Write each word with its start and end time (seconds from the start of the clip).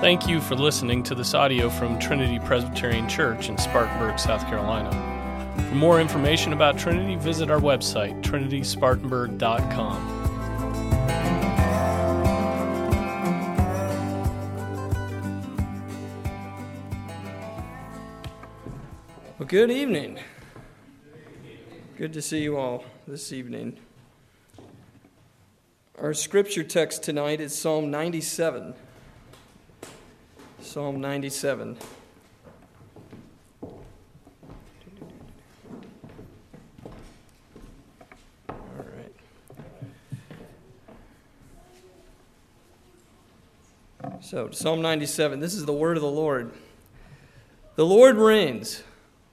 Thank 0.00 0.26
you 0.26 0.40
for 0.40 0.54
listening 0.54 1.02
to 1.02 1.14
this 1.14 1.34
audio 1.34 1.68
from 1.68 1.98
Trinity 1.98 2.38
Presbyterian 2.38 3.06
Church 3.06 3.50
in 3.50 3.58
Spartanburg, 3.58 4.18
South 4.18 4.46
Carolina. 4.46 4.90
For 5.68 5.74
more 5.74 6.00
information 6.00 6.54
about 6.54 6.78
Trinity, 6.78 7.16
visit 7.16 7.50
our 7.50 7.60
website, 7.60 8.22
trinityspartanburg.com. 8.22 10.18
Well, 19.38 19.46
good 19.46 19.70
evening. 19.70 20.18
Good 21.98 22.14
to 22.14 22.22
see 22.22 22.42
you 22.42 22.56
all 22.56 22.84
this 23.06 23.34
evening. 23.34 23.76
Our 25.98 26.14
scripture 26.14 26.64
text 26.64 27.02
tonight 27.02 27.42
is 27.42 27.54
Psalm 27.54 27.90
97. 27.90 28.72
Psalm 30.70 31.00
97. 31.00 31.76
All 33.60 33.82
right. 38.78 39.12
So, 44.20 44.50
Psalm 44.52 44.80
97. 44.80 45.40
This 45.40 45.54
is 45.54 45.66
the 45.66 45.72
word 45.72 45.96
of 45.96 46.04
the 46.04 46.08
Lord. 46.08 46.52
The 47.74 47.84
Lord 47.84 48.14
reigns. 48.14 48.84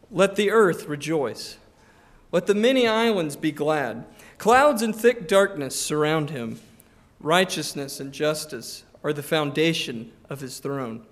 Let 0.09 0.38
the 0.38 0.49
earth 0.49 0.88
rejoice. 0.88 1.59
Let 2.31 2.47
the 2.47 2.55
many 2.55 2.88
islands 2.88 3.35
be 3.35 3.51
glad. 3.51 4.05
Clouds 4.39 4.81
and 4.81 4.95
thick 4.95 5.27
darkness 5.27 5.79
surround 5.79 6.31
him. 6.31 6.59
Righteousness 7.19 7.99
and 7.99 8.11
justice 8.11 8.85
are 9.03 9.13
the 9.13 9.22
foundation 9.22 10.11
of 10.31 10.39
his 10.39 10.57
throne. 10.57 11.05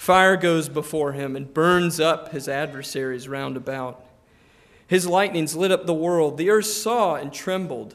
Fire 0.00 0.38
goes 0.38 0.70
before 0.70 1.12
him 1.12 1.36
and 1.36 1.52
burns 1.52 2.00
up 2.00 2.32
his 2.32 2.48
adversaries 2.48 3.28
round 3.28 3.54
about. 3.54 4.02
His 4.86 5.06
lightnings 5.06 5.54
lit 5.54 5.70
up 5.70 5.84
the 5.84 5.92
world. 5.92 6.38
The 6.38 6.48
earth 6.48 6.64
saw 6.64 7.16
and 7.16 7.30
trembled. 7.30 7.94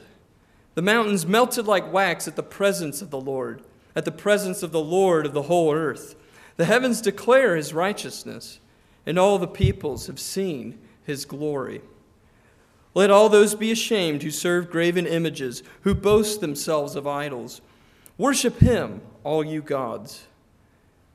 The 0.76 0.82
mountains 0.82 1.26
melted 1.26 1.66
like 1.66 1.92
wax 1.92 2.28
at 2.28 2.36
the 2.36 2.44
presence 2.44 3.02
of 3.02 3.10
the 3.10 3.20
Lord, 3.20 3.60
at 3.96 4.04
the 4.04 4.12
presence 4.12 4.62
of 4.62 4.70
the 4.70 4.80
Lord 4.80 5.26
of 5.26 5.32
the 5.32 5.42
whole 5.42 5.72
earth. 5.74 6.14
The 6.58 6.66
heavens 6.66 7.00
declare 7.00 7.56
his 7.56 7.74
righteousness, 7.74 8.60
and 9.04 9.18
all 9.18 9.40
the 9.40 9.48
peoples 9.48 10.06
have 10.06 10.20
seen 10.20 10.78
his 11.02 11.24
glory. 11.24 11.82
Let 12.94 13.10
all 13.10 13.28
those 13.28 13.56
be 13.56 13.72
ashamed 13.72 14.22
who 14.22 14.30
serve 14.30 14.70
graven 14.70 15.08
images, 15.08 15.64
who 15.80 15.92
boast 15.92 16.40
themselves 16.40 16.94
of 16.94 17.08
idols. 17.08 17.62
Worship 18.16 18.60
him, 18.60 19.00
all 19.24 19.42
you 19.42 19.60
gods. 19.60 20.28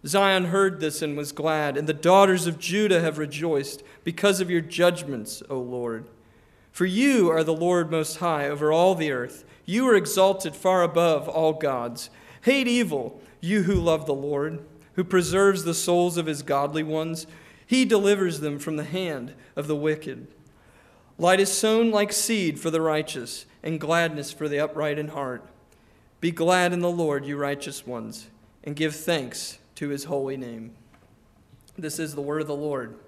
Zion 0.05 0.45
heard 0.45 0.79
this 0.79 1.01
and 1.01 1.15
was 1.15 1.31
glad, 1.31 1.77
and 1.77 1.87
the 1.87 1.93
daughters 1.93 2.47
of 2.47 2.57
Judah 2.57 3.01
have 3.01 3.19
rejoiced 3.19 3.83
because 4.03 4.41
of 4.41 4.49
your 4.49 4.61
judgments, 4.61 5.43
O 5.49 5.59
Lord. 5.59 6.05
For 6.71 6.85
you 6.85 7.29
are 7.29 7.43
the 7.43 7.53
Lord 7.53 7.91
Most 7.91 8.17
High 8.17 8.47
over 8.47 8.71
all 8.71 8.95
the 8.95 9.11
earth. 9.11 9.45
You 9.65 9.87
are 9.89 9.95
exalted 9.95 10.55
far 10.55 10.81
above 10.81 11.29
all 11.29 11.53
gods. 11.53 12.09
Hate 12.43 12.67
evil, 12.67 13.21
you 13.41 13.63
who 13.63 13.75
love 13.75 14.07
the 14.07 14.15
Lord, 14.15 14.65
who 14.93 15.03
preserves 15.03 15.63
the 15.63 15.73
souls 15.75 16.17
of 16.17 16.25
his 16.25 16.41
godly 16.41 16.83
ones. 16.83 17.27
He 17.65 17.85
delivers 17.85 18.39
them 18.39 18.57
from 18.57 18.77
the 18.77 18.83
hand 18.83 19.35
of 19.55 19.67
the 19.67 19.75
wicked. 19.75 20.27
Light 21.19 21.39
is 21.39 21.51
sown 21.51 21.91
like 21.91 22.11
seed 22.11 22.59
for 22.59 22.71
the 22.71 22.81
righteous, 22.81 23.45
and 23.61 23.79
gladness 23.79 24.31
for 24.31 24.49
the 24.49 24.59
upright 24.59 24.97
in 24.97 25.09
heart. 25.09 25.45
Be 26.19 26.31
glad 26.31 26.73
in 26.73 26.79
the 26.79 26.89
Lord, 26.89 27.25
you 27.25 27.37
righteous 27.37 27.85
ones, 27.85 28.27
and 28.63 28.75
give 28.75 28.95
thanks 28.95 29.59
to 29.81 29.89
his 29.89 30.03
holy 30.03 30.37
name. 30.37 30.71
This 31.75 31.97
is 31.97 32.13
the 32.13 32.21
word 32.21 32.39
of 32.39 32.45
the 32.45 32.55
Lord. 32.55 32.99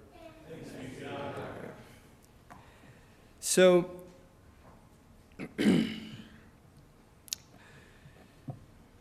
So, 3.40 3.92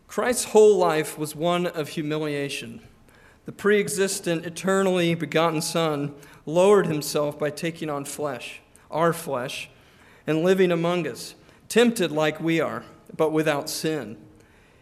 Christ's 0.06 0.44
whole 0.44 0.76
life 0.76 1.16
was 1.16 1.34
one 1.34 1.66
of 1.66 1.88
humiliation. 1.88 2.82
The 3.46 3.52
pre 3.52 3.80
existent, 3.80 4.44
eternally 4.44 5.14
begotten 5.14 5.62
Son 5.62 6.14
lowered 6.44 6.86
himself 6.86 7.38
by 7.38 7.48
taking 7.48 7.88
on 7.88 8.04
flesh, 8.04 8.60
our 8.90 9.14
flesh, 9.14 9.70
and 10.26 10.42
living 10.44 10.70
among 10.70 11.06
us, 11.08 11.36
tempted 11.70 12.12
like 12.12 12.38
we 12.38 12.60
are, 12.60 12.84
but 13.16 13.32
without 13.32 13.70
sin. 13.70 14.18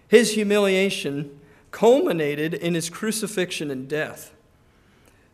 His 0.09 0.35
humiliation 0.35 1.37
culminated 1.71 2.55
in 2.55 2.75
his 2.75 2.91
crucifixion 2.91 3.71
and 3.71 3.89
death. 3.89 4.33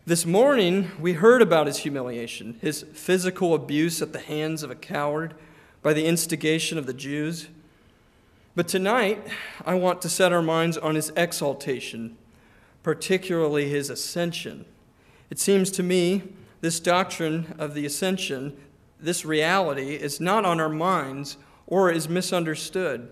This 0.07 0.25
morning, 0.25 0.91
we 1.01 1.15
heard 1.15 1.43
about 1.43 1.67
his 1.67 1.79
humiliation, 1.79 2.59
his 2.61 2.83
physical 2.93 3.55
abuse 3.55 4.01
at 4.01 4.13
the 4.13 4.21
hands 4.21 4.63
of 4.63 4.71
a 4.71 4.77
coward 4.77 5.35
by 5.83 5.93
the 5.93 6.07
instigation 6.07 6.79
of 6.79 6.87
the 6.87 6.95
Jews. 6.95 7.49
But 8.55 8.69
tonight, 8.69 9.27
I 9.65 9.75
want 9.75 10.01
to 10.03 10.09
set 10.09 10.33
our 10.33 10.43
minds 10.43 10.79
on 10.79 10.95
his 10.95 11.13
exaltation, 11.17 12.17
particularly 12.83 13.69
his 13.69 13.91
ascension. 13.91 14.65
It 15.29 15.39
seems 15.39 15.71
to 15.73 15.83
me 15.83 16.23
this 16.61 16.79
doctrine 16.81 17.55
of 17.59 17.75
the 17.75 17.85
ascension, 17.85 18.57
this 19.01 19.25
reality, 19.25 19.95
is 19.95 20.21
not 20.21 20.45
on 20.45 20.61
our 20.61 20.69
minds 20.69 21.37
or 21.67 21.91
is 21.91 22.09
misunderstood. 22.09 23.11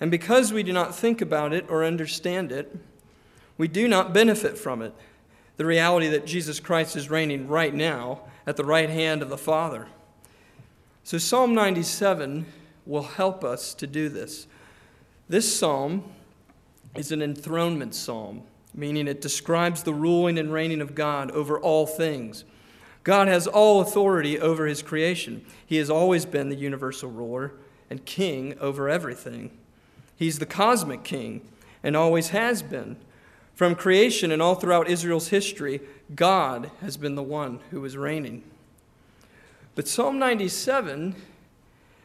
And 0.00 0.10
because 0.10 0.52
we 0.52 0.62
do 0.62 0.72
not 0.72 0.94
think 0.94 1.20
about 1.20 1.52
it 1.52 1.66
or 1.68 1.84
understand 1.84 2.52
it, 2.52 2.76
we 3.58 3.68
do 3.68 3.88
not 3.88 4.12
benefit 4.12 4.58
from 4.58 4.82
it. 4.82 4.94
The 5.56 5.64
reality 5.64 6.08
that 6.08 6.26
Jesus 6.26 6.60
Christ 6.60 6.96
is 6.96 7.08
reigning 7.08 7.48
right 7.48 7.74
now 7.74 8.20
at 8.46 8.56
the 8.56 8.64
right 8.64 8.90
hand 8.90 9.22
of 9.22 9.30
the 9.30 9.38
Father. 9.38 9.88
So, 11.02 11.18
Psalm 11.18 11.54
97 11.54 12.44
will 12.84 13.02
help 13.02 13.42
us 13.42 13.72
to 13.74 13.86
do 13.86 14.08
this. 14.08 14.46
This 15.28 15.56
psalm 15.56 16.04
is 16.94 17.12
an 17.12 17.22
enthronement 17.22 17.94
psalm, 17.94 18.42
meaning 18.74 19.08
it 19.08 19.20
describes 19.20 19.82
the 19.82 19.94
ruling 19.94 20.38
and 20.38 20.52
reigning 20.52 20.80
of 20.80 20.94
God 20.94 21.30
over 21.30 21.58
all 21.58 21.86
things. 21.86 22.44
God 23.02 23.28
has 23.28 23.46
all 23.46 23.80
authority 23.80 24.38
over 24.38 24.66
his 24.66 24.82
creation. 24.82 25.44
He 25.64 25.76
has 25.76 25.88
always 25.88 26.26
been 26.26 26.48
the 26.48 26.56
universal 26.56 27.10
ruler 27.10 27.52
and 27.88 28.04
king 28.04 28.58
over 28.60 28.88
everything. 28.88 29.56
He's 30.16 30.38
the 30.38 30.46
cosmic 30.46 31.04
king 31.04 31.46
and 31.82 31.96
always 31.96 32.30
has 32.30 32.62
been. 32.62 32.96
From 33.54 33.74
creation 33.74 34.32
and 34.32 34.42
all 34.42 34.54
throughout 34.54 34.88
Israel's 34.88 35.28
history, 35.28 35.80
God 36.14 36.70
has 36.80 36.96
been 36.96 37.14
the 37.14 37.22
one 37.22 37.60
who 37.70 37.84
is 37.84 37.96
reigning. 37.96 38.42
But 39.74 39.88
Psalm 39.88 40.18
97 40.18 41.14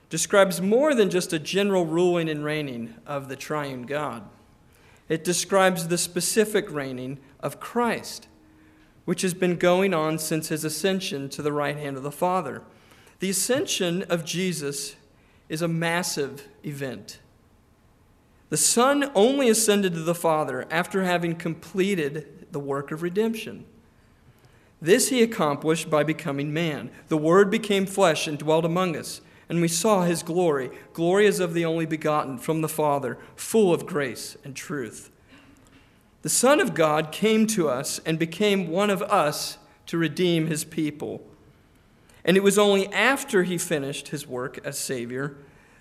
describes 0.09 0.61
more 0.61 0.93
than 0.93 1.09
just 1.09 1.33
a 1.33 1.39
general 1.39 1.85
ruling 1.85 2.29
and 2.29 2.43
reigning 2.43 2.93
of 3.07 3.29
the 3.29 3.35
triune 3.35 3.83
God. 3.83 4.23
It 5.09 5.23
describes 5.23 5.87
the 5.87 5.97
specific 5.97 6.71
reigning 6.71 7.17
of 7.39 7.59
Christ, 7.59 8.27
which 9.05 9.21
has 9.23 9.33
been 9.33 9.55
going 9.55 9.93
on 9.93 10.19
since 10.19 10.49
his 10.49 10.63
ascension 10.63 11.27
to 11.29 11.41
the 11.41 11.51
right 11.51 11.75
hand 11.75 11.97
of 11.97 12.03
the 12.03 12.11
Father. 12.11 12.61
The 13.19 13.29
ascension 13.29 14.03
of 14.03 14.25
Jesus 14.25 14.95
is 15.49 15.61
a 15.61 15.67
massive 15.67 16.47
event. 16.65 17.19
The 18.51 18.57
Son 18.57 19.09
only 19.15 19.47
ascended 19.47 19.93
to 19.93 20.01
the 20.01 20.13
Father 20.13 20.67
after 20.69 21.05
having 21.05 21.37
completed 21.37 22.47
the 22.51 22.59
work 22.59 22.91
of 22.91 23.01
redemption. 23.01 23.63
This 24.81 25.07
he 25.07 25.23
accomplished 25.23 25.89
by 25.89 26.03
becoming 26.03 26.51
man. 26.51 26.91
The 27.07 27.15
Word 27.15 27.49
became 27.49 27.85
flesh 27.85 28.27
and 28.27 28.37
dwelt 28.37 28.65
among 28.65 28.97
us, 28.97 29.21
and 29.47 29.61
we 29.61 29.69
saw 29.69 30.01
his 30.01 30.21
glory. 30.21 30.69
Glory 30.91 31.27
as 31.27 31.39
of 31.39 31.53
the 31.53 31.63
only 31.63 31.85
begotten 31.85 32.37
from 32.37 32.59
the 32.59 32.67
Father, 32.67 33.17
full 33.37 33.73
of 33.73 33.85
grace 33.85 34.35
and 34.43 34.53
truth. 34.53 35.09
The 36.21 36.27
Son 36.27 36.59
of 36.59 36.73
God 36.73 37.13
came 37.13 37.47
to 37.47 37.69
us 37.69 38.01
and 38.05 38.19
became 38.19 38.67
one 38.67 38.89
of 38.89 39.01
us 39.03 39.59
to 39.85 39.97
redeem 39.97 40.47
his 40.47 40.65
people. 40.65 41.25
And 42.25 42.35
it 42.35 42.43
was 42.43 42.57
only 42.57 42.91
after 42.91 43.43
he 43.43 43.57
finished 43.57 44.09
his 44.09 44.27
work 44.27 44.59
as 44.65 44.77
Savior 44.77 45.37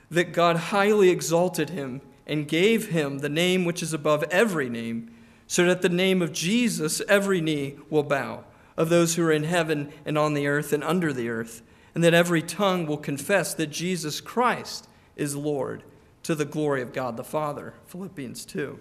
that 0.08 0.32
God 0.32 0.56
highly 0.56 1.11
exalted 1.11 1.70
him 1.70 2.00
and 2.30 2.46
gave 2.46 2.90
him 2.90 3.18
the 3.18 3.28
name 3.28 3.64
which 3.64 3.82
is 3.82 3.92
above 3.92 4.22
every 4.30 4.68
name, 4.68 5.12
so 5.48 5.66
that 5.66 5.82
the 5.82 5.88
name 5.88 6.22
of 6.22 6.32
Jesus 6.32 7.02
every 7.08 7.40
knee 7.40 7.74
will 7.90 8.04
bow, 8.04 8.44
of 8.76 8.88
those 8.88 9.16
who 9.16 9.24
are 9.24 9.32
in 9.32 9.42
heaven 9.42 9.92
and 10.06 10.16
on 10.16 10.34
the 10.34 10.46
earth 10.46 10.72
and 10.72 10.84
under 10.84 11.12
the 11.12 11.28
earth, 11.28 11.60
and 11.92 12.04
that 12.04 12.14
every 12.14 12.40
tongue 12.40 12.86
will 12.86 12.96
confess 12.96 13.52
that 13.52 13.66
Jesus 13.66 14.20
Christ 14.20 14.88
is 15.16 15.34
Lord, 15.34 15.82
to 16.22 16.36
the 16.36 16.44
glory 16.44 16.82
of 16.82 16.92
God 16.92 17.16
the 17.16 17.24
Father. 17.24 17.74
Philippians 17.86 18.44
2. 18.44 18.78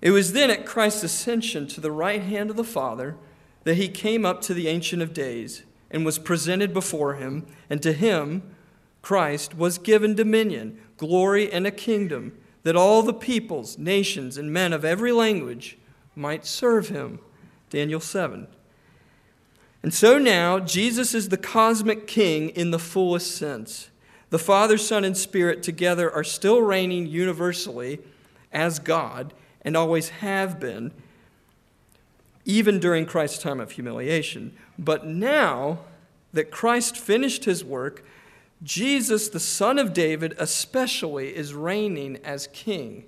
It 0.00 0.12
was 0.12 0.32
then 0.32 0.48
at 0.48 0.64
Christ's 0.64 1.02
ascension 1.02 1.66
to 1.66 1.80
the 1.80 1.90
right 1.90 2.22
hand 2.22 2.50
of 2.50 2.56
the 2.56 2.62
Father 2.62 3.16
that 3.64 3.74
he 3.74 3.88
came 3.88 4.24
up 4.24 4.40
to 4.42 4.54
the 4.54 4.68
Ancient 4.68 5.02
of 5.02 5.12
Days 5.12 5.64
and 5.90 6.06
was 6.06 6.20
presented 6.20 6.72
before 6.72 7.14
him, 7.14 7.46
and 7.68 7.82
to 7.82 7.92
him, 7.92 8.54
Christ, 9.06 9.54
was 9.56 9.78
given 9.78 10.16
dominion, 10.16 10.80
glory, 10.96 11.52
and 11.52 11.64
a 11.64 11.70
kingdom 11.70 12.36
that 12.64 12.74
all 12.74 13.04
the 13.04 13.14
peoples, 13.14 13.78
nations, 13.78 14.36
and 14.36 14.52
men 14.52 14.72
of 14.72 14.84
every 14.84 15.12
language 15.12 15.78
might 16.16 16.44
serve 16.44 16.88
him. 16.88 17.20
Daniel 17.70 18.00
7. 18.00 18.48
And 19.84 19.94
so 19.94 20.18
now, 20.18 20.58
Jesus 20.58 21.14
is 21.14 21.28
the 21.28 21.36
cosmic 21.36 22.08
king 22.08 22.48
in 22.48 22.72
the 22.72 22.80
fullest 22.80 23.36
sense. 23.36 23.90
The 24.30 24.40
Father, 24.40 24.76
Son, 24.76 25.04
and 25.04 25.16
Spirit 25.16 25.62
together 25.62 26.12
are 26.12 26.24
still 26.24 26.60
reigning 26.60 27.06
universally 27.06 28.00
as 28.52 28.80
God 28.80 29.32
and 29.62 29.76
always 29.76 30.08
have 30.08 30.58
been, 30.58 30.90
even 32.44 32.80
during 32.80 33.06
Christ's 33.06 33.38
time 33.38 33.60
of 33.60 33.70
humiliation. 33.70 34.56
But 34.76 35.06
now 35.06 35.78
that 36.32 36.50
Christ 36.50 36.96
finished 36.96 37.44
his 37.44 37.64
work, 37.64 38.04
Jesus, 38.62 39.28
the 39.28 39.40
Son 39.40 39.78
of 39.78 39.92
David, 39.92 40.34
especially, 40.38 41.36
is 41.36 41.54
reigning 41.54 42.18
as 42.24 42.48
king. 42.48 43.04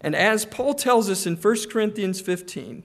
And 0.00 0.14
as 0.14 0.44
Paul 0.44 0.74
tells 0.74 1.08
us 1.08 1.26
in 1.26 1.36
1 1.36 1.70
Corinthians 1.70 2.20
15, 2.20 2.82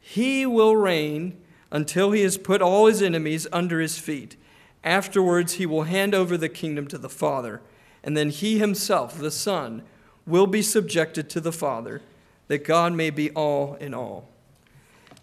he 0.00 0.46
will 0.46 0.76
reign 0.76 1.36
until 1.70 2.12
he 2.12 2.22
has 2.22 2.36
put 2.36 2.62
all 2.62 2.86
his 2.86 3.02
enemies 3.02 3.46
under 3.52 3.80
his 3.80 3.98
feet. 3.98 4.36
Afterwards, 4.82 5.54
he 5.54 5.66
will 5.66 5.84
hand 5.84 6.14
over 6.14 6.36
the 6.36 6.48
kingdom 6.48 6.86
to 6.88 6.98
the 6.98 7.08
Father, 7.08 7.60
and 8.02 8.16
then 8.16 8.30
he 8.30 8.58
himself, 8.58 9.18
the 9.18 9.30
Son, 9.30 9.82
will 10.26 10.46
be 10.46 10.62
subjected 10.62 11.28
to 11.30 11.40
the 11.40 11.52
Father, 11.52 12.02
that 12.48 12.64
God 12.64 12.92
may 12.92 13.10
be 13.10 13.30
all 13.32 13.74
in 13.74 13.94
all. 13.94 14.28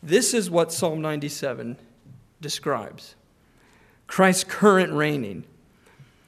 This 0.02 0.34
is 0.34 0.50
what 0.50 0.72
Psalm 0.72 1.02
97 1.02 1.78
describes 2.40 3.16
Christ's 4.06 4.44
current 4.44 4.94
reigning. 4.94 5.44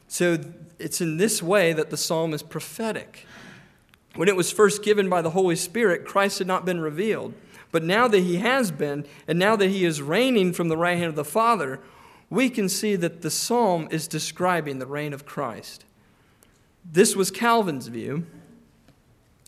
So 0.09 0.39
it's 0.79 0.99
in 0.99 1.17
this 1.17 1.41
way 1.41 1.71
that 1.71 1.91
the 1.91 1.97
psalm 1.97 2.33
is 2.33 2.43
prophetic. 2.43 3.25
When 4.15 4.27
it 4.27 4.35
was 4.35 4.51
first 4.51 4.83
given 4.83 5.07
by 5.07 5.21
the 5.21 5.29
Holy 5.29 5.55
Spirit, 5.55 6.03
Christ 6.03 6.39
had 6.39 6.47
not 6.47 6.65
been 6.65 6.81
revealed. 6.81 7.33
But 7.71 7.83
now 7.83 8.07
that 8.07 8.19
he 8.19 8.37
has 8.37 8.71
been, 8.71 9.05
and 9.27 9.37
now 9.37 9.55
that 9.55 9.69
he 9.69 9.85
is 9.85 10.01
reigning 10.01 10.51
from 10.51 10.67
the 10.67 10.75
right 10.75 10.97
hand 10.97 11.09
of 11.09 11.15
the 11.15 11.23
Father, 11.23 11.79
we 12.29 12.49
can 12.49 12.67
see 12.67 12.95
that 12.95 13.21
the 13.21 13.29
psalm 13.29 13.87
is 13.91 14.07
describing 14.07 14.79
the 14.79 14.87
reign 14.87 15.13
of 15.13 15.25
Christ. 15.25 15.85
This 16.83 17.15
was 17.15 17.29
Calvin's 17.29 17.87
view. 17.87 18.25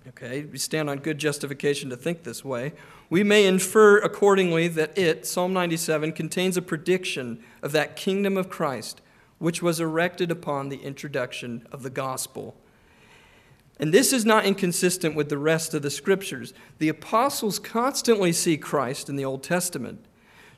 Okay, 0.09 0.45
we 0.45 0.59
stand 0.59 0.89
on 0.89 0.99
good 0.99 1.17
justification 1.17 1.89
to 1.89 1.97
think 1.97 2.23
this 2.23 2.45
way. 2.45 2.73
We 3.09 3.23
may 3.23 3.45
infer 3.45 3.97
accordingly 3.97 4.67
that 4.69 4.95
it, 4.97 5.25
Psalm 5.25 5.53
97, 5.53 6.11
contains 6.13 6.55
a 6.55 6.61
prediction 6.61 7.43
of 7.63 7.71
that 7.71 7.95
kingdom 7.95 8.37
of 8.37 8.49
Christ, 8.49 9.01
which 9.41 9.59
was 9.63 9.79
erected 9.79 10.29
upon 10.29 10.69
the 10.69 10.83
introduction 10.83 11.67
of 11.71 11.81
the 11.81 11.89
gospel. 11.89 12.55
And 13.79 13.91
this 13.91 14.13
is 14.13 14.23
not 14.23 14.45
inconsistent 14.45 15.15
with 15.15 15.29
the 15.29 15.37
rest 15.39 15.73
of 15.73 15.81
the 15.81 15.89
scriptures. 15.89 16.53
The 16.77 16.89
apostles 16.89 17.57
constantly 17.57 18.33
see 18.33 18.55
Christ 18.55 19.09
in 19.09 19.15
the 19.15 19.25
Old 19.25 19.41
Testament. 19.41 20.05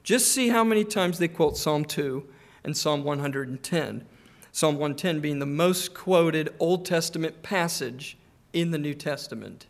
Just 0.03 0.33
see 0.33 0.49
how 0.49 0.65
many 0.65 0.83
times 0.83 1.17
they 1.17 1.29
quote 1.29 1.55
Psalm 1.55 1.85
2 1.85 2.27
and 2.65 2.75
Psalm 2.75 3.05
110. 3.05 4.05
Psalm 4.51 4.75
110 4.75 5.21
being 5.21 5.39
the 5.39 5.45
most 5.45 5.93
quoted 5.93 6.53
Old 6.59 6.85
Testament 6.85 7.41
passage 7.41 8.17
in 8.51 8.71
the 8.71 8.77
New 8.77 8.93
Testament. 8.93 9.65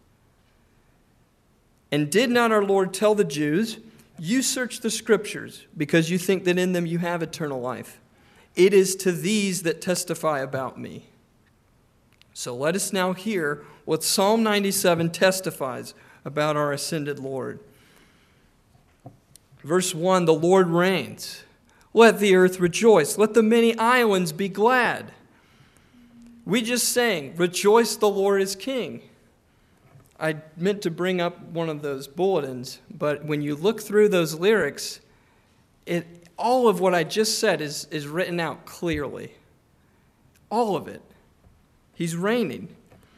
And 1.91 2.11
did 2.11 2.31
not 2.31 2.51
our 2.51 2.63
Lord 2.63 2.95
tell 2.95 3.13
the 3.13 3.23
Jews, 3.23 3.77
You 4.17 4.41
search 4.41 4.79
the 4.79 4.89
scriptures 4.89 5.67
because 5.77 6.09
you 6.09 6.17
think 6.17 6.45
that 6.45 6.57
in 6.57 6.73
them 6.73 6.87
you 6.87 6.97
have 6.97 7.21
eternal 7.21 7.61
life? 7.61 7.99
It 8.55 8.73
is 8.73 8.95
to 8.97 9.11
these 9.11 9.63
that 9.63 9.81
testify 9.81 10.39
about 10.39 10.79
me. 10.79 11.07
So 12.33 12.55
let 12.55 12.75
us 12.75 12.93
now 12.93 13.13
hear 13.13 13.63
what 13.85 14.03
Psalm 14.03 14.43
97 14.43 15.11
testifies 15.11 15.93
about 16.25 16.55
our 16.55 16.71
ascended 16.71 17.19
Lord. 17.19 17.59
Verse 19.63 19.93
1 19.93 20.25
The 20.25 20.33
Lord 20.33 20.67
reigns. 20.67 21.43
Let 21.93 22.19
the 22.19 22.35
earth 22.35 22.59
rejoice. 22.59 23.17
Let 23.17 23.33
the 23.35 23.43
many 23.43 23.77
islands 23.77 24.31
be 24.31 24.49
glad. 24.49 25.11
We 26.45 26.61
just 26.61 26.89
sang, 26.89 27.35
Rejoice, 27.35 27.95
the 27.95 28.09
Lord 28.09 28.41
is 28.41 28.55
King. 28.55 29.01
I 30.19 30.37
meant 30.57 30.81
to 30.83 30.91
bring 30.91 31.21
up 31.21 31.41
one 31.49 31.69
of 31.69 31.81
those 31.81 32.07
bulletins, 32.07 32.79
but 32.89 33.25
when 33.25 33.41
you 33.41 33.55
look 33.55 33.81
through 33.81 34.09
those 34.09 34.35
lyrics, 34.35 34.99
it, 35.85 36.22
all 36.37 36.67
of 36.67 36.79
what 36.79 36.95
I 36.95 37.03
just 37.03 37.39
said 37.39 37.61
is, 37.61 37.87
is 37.91 38.07
written 38.07 38.39
out 38.39 38.65
clearly. 38.65 39.33
All 40.49 40.75
of 40.75 40.87
it. 40.87 41.01
He's 41.93 42.15
reigning. 42.15 42.75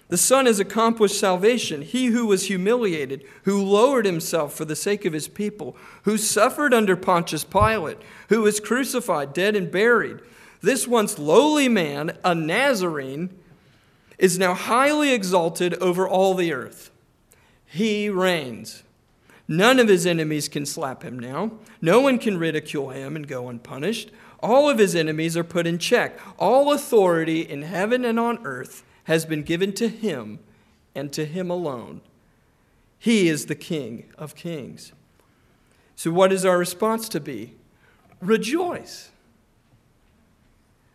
The 0.08 0.18
Son 0.18 0.46
has 0.46 0.60
accomplished 0.60 1.20
salvation. 1.20 1.82
He 1.82 2.08
who 2.08 2.28
was 2.28 2.48
humiliated, 2.48 3.26
who 3.44 3.64
lowered 3.64 4.06
himself 4.06 4.54
for 4.54 4.66
the 4.66 4.76
sake 4.76 5.04
of 5.06 5.14
his 5.14 5.28
people, 5.28 5.76
who 6.04 6.18
suffered 6.18 6.74
under 6.74 6.96
Pontius 6.96 7.44
Pilate, 7.44 7.98
who 8.30 8.42
was 8.42 8.60
crucified, 8.60 9.34
dead, 9.34 9.56
and 9.56 9.72
buried. 9.72 10.20
This 10.62 10.88
once 10.88 11.18
lowly 11.18 11.68
man, 11.68 12.18
a 12.24 12.36
Nazarene, 12.36 13.32
is 14.20 14.38
now 14.38 14.54
highly 14.54 15.12
exalted 15.12 15.74
over 15.76 16.08
all 16.08 16.36
the 16.36 16.54
earth. 16.54 16.92
He 17.66 18.10
reigns. 18.10 18.84
None 19.48 19.80
of 19.80 19.88
his 19.88 20.06
enemies 20.06 20.48
can 20.48 20.66
slap 20.66 21.04
him 21.04 21.20
now. 21.20 21.52
No 21.82 22.02
one 22.02 22.18
can 22.18 22.40
ridicule 22.40 22.90
him 22.90 23.16
and 23.16 23.28
go 23.28 23.48
unpunished. 23.48 24.12
All 24.40 24.70
of 24.70 24.80
his 24.80 24.96
enemies 24.96 25.38
are 25.38 25.44
put 25.44 25.68
in 25.68 25.78
check. 25.78 26.20
All 26.40 26.74
authority 26.74 27.42
in 27.42 27.62
heaven 27.62 28.04
and 28.04 28.20
on 28.20 28.40
earth 28.44 28.84
has 29.06 29.26
been 29.26 29.44
given 29.44 29.72
to 29.74 29.88
him 29.88 30.40
and 30.96 31.14
to 31.14 31.26
him 31.26 31.50
alone. 31.52 32.02
He 32.98 33.28
is 33.28 33.46
the 33.46 33.56
King 33.56 34.12
of 34.18 34.36
kings. 34.36 34.94
So, 35.96 36.12
what 36.12 36.34
is 36.34 36.44
our 36.44 36.58
response 36.58 37.08
to 37.10 37.20
be? 37.20 37.54
Rejoice. 38.20 39.12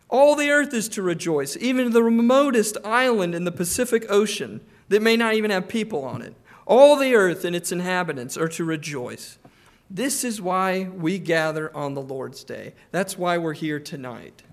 All 0.08 0.34
the 0.34 0.50
earth 0.50 0.74
is 0.74 0.88
to 0.90 1.02
rejoice, 1.02 1.56
even 1.56 1.92
the 1.92 2.02
remotest 2.02 2.76
island 2.84 3.34
in 3.34 3.44
the 3.44 3.52
Pacific 3.52 4.06
Ocean 4.10 4.60
that 4.88 5.00
may 5.00 5.16
not 5.16 5.34
even 5.34 5.52
have 5.52 5.68
people 5.68 6.04
on 6.04 6.20
it. 6.20 6.34
All 6.70 6.94
the 6.94 7.16
earth 7.16 7.44
and 7.44 7.56
its 7.56 7.72
inhabitants 7.72 8.36
are 8.36 8.46
to 8.46 8.64
rejoice. 8.64 9.38
This 9.90 10.22
is 10.22 10.40
why 10.40 10.84
we 10.84 11.18
gather 11.18 11.76
on 11.76 11.94
the 11.94 12.00
Lord's 12.00 12.44
Day. 12.44 12.74
That's 12.92 13.18
why 13.18 13.38
we're 13.38 13.54
here 13.54 13.80
tonight. 13.80 14.44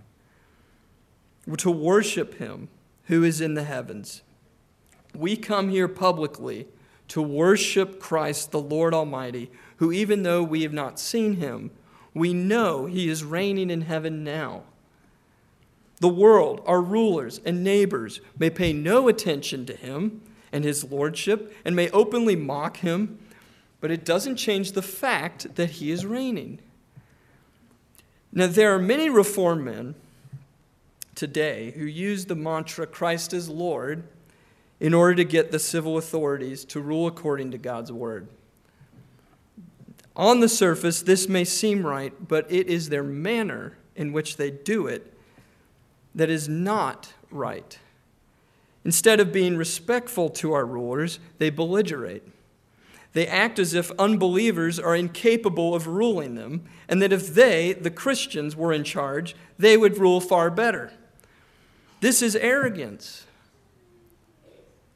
To 1.56 1.70
worship 1.70 2.40
Him 2.40 2.70
who 3.04 3.24
is 3.24 3.40
in 3.40 3.54
the 3.54 3.66
heavens. 3.66 4.24
We 5.16 5.38
come 5.38 5.70
here 5.70 5.88
publicly 5.88 6.68
to 7.10 7.22
worship 7.22 8.00
Christ, 8.00 8.50
the 8.50 8.60
Lord 8.60 8.96
Almighty, 8.96 9.52
who, 9.76 9.92
even 9.92 10.24
though 10.24 10.42
we 10.42 10.64
have 10.64 10.74
not 10.74 11.00
seen 11.00 11.36
Him, 11.36 11.70
we 12.16 12.34
know 12.34 12.88
He 12.88 13.10
is 13.10 13.24
reigning 13.24 13.70
in 13.70 13.82
heaven 13.82 14.24
now. 14.24 14.64
The 16.00 16.10
world, 16.10 16.64
our 16.66 16.82
rulers 16.82 17.40
and 17.46 17.64
neighbors, 17.64 18.22
may 18.40 18.50
pay 18.50 18.74
no 18.74 19.08
attention 19.08 19.68
to 19.68 19.76
Him 19.76 20.24
and 20.52 20.64
His 20.64 20.84
lordship 20.84 21.54
and 21.64 21.76
may 21.76 21.90
openly 21.92 22.36
mock 22.36 22.78
Him 22.78 23.20
but 23.80 23.92
it 23.92 24.06
doesn't 24.06 24.38
change 24.38 24.72
the 24.72 24.82
fact 24.82 25.56
that 25.56 25.72
he 25.72 25.92
is 25.92 26.06
reigning. 26.06 26.60
Now, 28.32 28.48
there 28.48 28.74
are 28.74 28.80
many 28.80 29.10
reform 29.10 29.64
men 29.64 29.96
today 31.16 31.72
who 31.72 31.86
use 31.86 32.26
the 32.26 32.36
mantra 32.36 32.86
Christ 32.86 33.34
is 33.34 33.50
Lord 33.50 34.04
in 34.80 34.94
order 34.94 35.16
to 35.16 35.24
get 35.24 35.52
the 35.52 35.60
civil 35.60 35.98
authorities 35.98 36.64
to 36.66 36.80
rule 36.80 37.08
according 37.08 37.52
to 37.52 37.58
God's 37.58 37.92
word. 37.92 38.28
On 40.16 40.40
the 40.40 40.50
surface, 40.50 41.02
this 41.02 41.28
may 41.28 41.44
seem 41.44 41.86
right, 41.86 42.14
but 42.28 42.52
it 42.52 42.68
is 42.68 42.90
their 42.90 43.04
manner 43.04 43.78
in 43.96 44.14
which 44.14 44.38
they 44.38 44.50
do 44.52 44.88
it 44.88 45.14
that 46.14 46.30
is 46.30 46.50
not 46.50 47.14
right. 47.30 47.78
Instead 48.88 49.20
of 49.20 49.34
being 49.34 49.58
respectful 49.58 50.30
to 50.30 50.54
our 50.54 50.66
rulers, 50.66 51.20
they 51.40 51.50
belligerate. 51.50 52.24
They 53.12 53.28
act 53.28 53.60
as 53.60 53.74
if 53.74 53.92
unbelievers 54.00 54.80
are 54.80 54.96
incapable 54.96 55.76
of 55.76 55.88
ruling 55.88 56.36
them, 56.36 56.64
and 56.88 57.02
that 57.02 57.12
if 57.12 57.34
they, 57.34 57.74
the 57.74 57.92
Christians, 57.92 58.56
were 58.56 58.72
in 58.72 58.86
charge, 58.86 59.36
they 59.60 59.76
would 59.76 59.98
rule 59.98 60.22
far 60.22 60.50
better. 60.50 60.94
This 62.00 62.22
is 62.22 62.38
arrogance. 62.38 63.26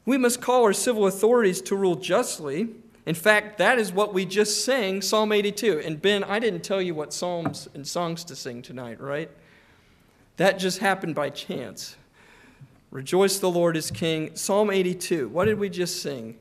We 0.05 0.17
must 0.17 0.39
call 0.39 0.63
our 0.63 0.71
civil 0.71 1.05
authorities 1.05 1.59
to 1.63 1.75
rule 1.75 1.95
justly. 1.95 2.69
In 3.05 3.15
fact, 3.15 3.57
that 3.57 3.77
is 3.77 3.91
what 3.91 4.13
we 4.13 4.23
just 4.23 4.63
sang, 4.63 5.01
Psalm 5.01 5.33
82. 5.33 5.81
And 5.83 6.01
Ben, 6.01 6.23
I 6.23 6.39
didn't 6.39 6.63
tell 6.63 6.81
you 6.81 6.95
what 6.95 7.11
psalms 7.11 7.67
and 7.73 7.85
songs 7.85 8.23
to 8.23 8.37
sing 8.37 8.61
tonight, 8.61 9.01
right? 9.01 9.29
That 10.37 10.59
just 10.59 10.79
happened 10.79 11.13
by 11.13 11.29
chance. 11.29 11.97
Rejoice, 12.91 13.39
the 13.39 13.49
Lord 13.49 13.77
is 13.77 13.89
King. 13.89 14.35
Psalm 14.35 14.69
82. 14.69 15.29
What 15.29 15.45
did 15.45 15.57
we 15.57 15.69
just 15.69 16.01
sing? 16.01 16.37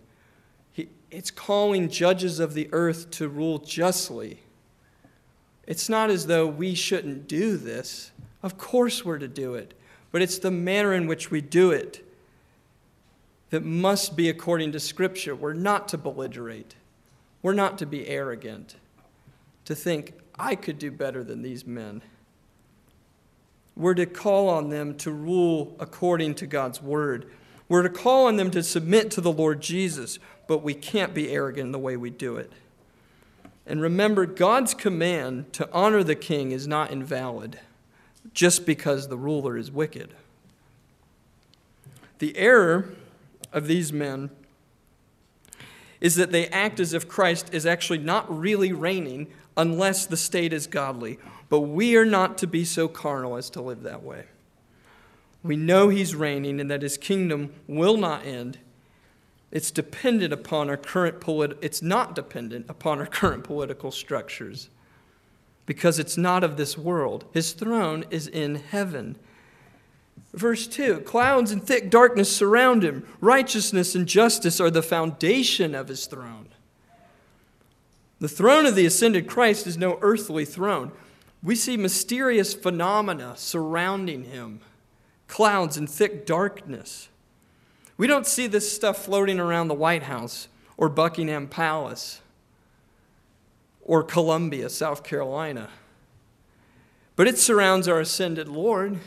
it's 1.10 1.30
calling 1.30 1.88
judges 1.88 2.38
of 2.38 2.54
the 2.54 2.68
earth 2.72 3.10
to 3.10 3.28
rule 3.28 3.58
justly. 3.58 4.40
It's 5.66 5.88
not 5.88 6.10
as 6.10 6.26
though 6.26 6.46
we 6.46 6.74
shouldn't 6.74 7.26
do 7.26 7.56
this. 7.56 8.12
Of 8.42 8.56
course, 8.56 9.04
we're 9.04 9.18
to 9.18 9.28
do 9.28 9.54
it, 9.54 9.74
but 10.12 10.22
it's 10.22 10.38
the 10.38 10.50
manner 10.50 10.94
in 10.94 11.06
which 11.06 11.30
we 11.30 11.40
do 11.40 11.72
it 11.72 12.06
that 13.50 13.64
must 13.64 14.16
be 14.16 14.28
according 14.28 14.72
to 14.72 14.80
Scripture. 14.80 15.34
We're 15.34 15.52
not 15.52 15.88
to 15.88 15.98
belligerate, 15.98 16.76
we're 17.42 17.54
not 17.54 17.78
to 17.78 17.86
be 17.86 18.06
arrogant, 18.08 18.76
to 19.64 19.74
think, 19.74 20.14
I 20.38 20.54
could 20.54 20.78
do 20.78 20.90
better 20.90 21.22
than 21.22 21.42
these 21.42 21.66
men. 21.66 22.02
We're 23.80 23.94
to 23.94 24.04
call 24.04 24.50
on 24.50 24.68
them 24.68 24.94
to 24.98 25.10
rule 25.10 25.74
according 25.80 26.34
to 26.36 26.46
God's 26.46 26.82
word. 26.82 27.30
We're 27.66 27.82
to 27.82 27.88
call 27.88 28.26
on 28.26 28.36
them 28.36 28.50
to 28.50 28.62
submit 28.62 29.10
to 29.12 29.22
the 29.22 29.32
Lord 29.32 29.62
Jesus, 29.62 30.18
but 30.46 30.62
we 30.62 30.74
can't 30.74 31.14
be 31.14 31.30
arrogant 31.30 31.66
in 31.66 31.72
the 31.72 31.78
way 31.78 31.96
we 31.96 32.10
do 32.10 32.36
it. 32.36 32.52
And 33.66 33.80
remember, 33.80 34.26
God's 34.26 34.74
command 34.74 35.54
to 35.54 35.66
honor 35.72 36.02
the 36.02 36.14
king 36.14 36.50
is 36.50 36.66
not 36.66 36.90
invalid 36.90 37.58
just 38.34 38.66
because 38.66 39.08
the 39.08 39.16
ruler 39.16 39.56
is 39.56 39.70
wicked. 39.70 40.12
The 42.18 42.36
error 42.36 42.90
of 43.50 43.66
these 43.66 43.94
men 43.94 44.28
is 46.02 46.16
that 46.16 46.32
they 46.32 46.48
act 46.48 46.80
as 46.80 46.92
if 46.92 47.08
Christ 47.08 47.54
is 47.54 47.64
actually 47.64 47.98
not 47.98 48.26
really 48.30 48.74
reigning 48.74 49.28
unless 49.56 50.04
the 50.04 50.18
state 50.18 50.52
is 50.52 50.66
godly. 50.66 51.18
But 51.50 51.60
we 51.60 51.96
are 51.96 52.06
not 52.06 52.38
to 52.38 52.46
be 52.46 52.64
so 52.64 52.88
carnal 52.88 53.36
as 53.36 53.50
to 53.50 53.60
live 53.60 53.82
that 53.82 54.02
way. 54.02 54.24
We 55.42 55.56
know 55.56 55.88
he's 55.88 56.14
reigning 56.14 56.60
and 56.60 56.70
that 56.70 56.82
his 56.82 56.96
kingdom 56.96 57.52
will 57.66 57.96
not 57.96 58.24
end. 58.24 58.58
It's 59.50 59.70
dependent 59.70 60.32
upon 60.32 60.70
our 60.70 60.76
current 60.76 61.20
polit- 61.20 61.58
it's 61.60 61.82
not 61.82 62.14
dependent 62.14 62.66
upon 62.68 63.00
our 63.00 63.06
current 63.06 63.44
political 63.44 63.90
structures 63.90 64.70
because 65.66 65.98
it's 65.98 66.16
not 66.16 66.44
of 66.44 66.56
this 66.56 66.78
world. 66.78 67.24
His 67.32 67.52
throne 67.52 68.04
is 68.10 68.28
in 68.28 68.56
heaven. 68.56 69.16
Verse 70.32 70.68
2 70.68 71.00
Clouds 71.00 71.50
and 71.50 71.62
thick 71.62 71.90
darkness 71.90 72.34
surround 72.34 72.84
him. 72.84 73.06
Righteousness 73.20 73.96
and 73.96 74.06
justice 74.06 74.60
are 74.60 74.70
the 74.70 74.82
foundation 74.82 75.74
of 75.74 75.88
his 75.88 76.06
throne. 76.06 76.48
The 78.20 78.28
throne 78.28 78.66
of 78.66 78.76
the 78.76 78.86
ascended 78.86 79.26
Christ 79.26 79.66
is 79.66 79.78
no 79.78 79.98
earthly 80.02 80.44
throne. 80.44 80.92
We 81.42 81.54
see 81.54 81.76
mysterious 81.76 82.54
phenomena 82.54 83.34
surrounding 83.36 84.24
him 84.24 84.60
clouds 85.26 85.76
and 85.76 85.88
thick 85.88 86.26
darkness. 86.26 87.08
We 87.96 88.06
don't 88.06 88.26
see 88.26 88.46
this 88.46 88.72
stuff 88.72 89.04
floating 89.04 89.38
around 89.38 89.68
the 89.68 89.74
White 89.74 90.02
House 90.02 90.48
or 90.76 90.88
Buckingham 90.88 91.46
Palace 91.46 92.20
or 93.82 94.02
Columbia, 94.02 94.68
South 94.68 95.04
Carolina. 95.04 95.70
But 97.16 97.28
it 97.28 97.38
surrounds 97.38 97.86
our 97.86 98.00
ascended 98.00 98.48
Lord. 98.48 98.98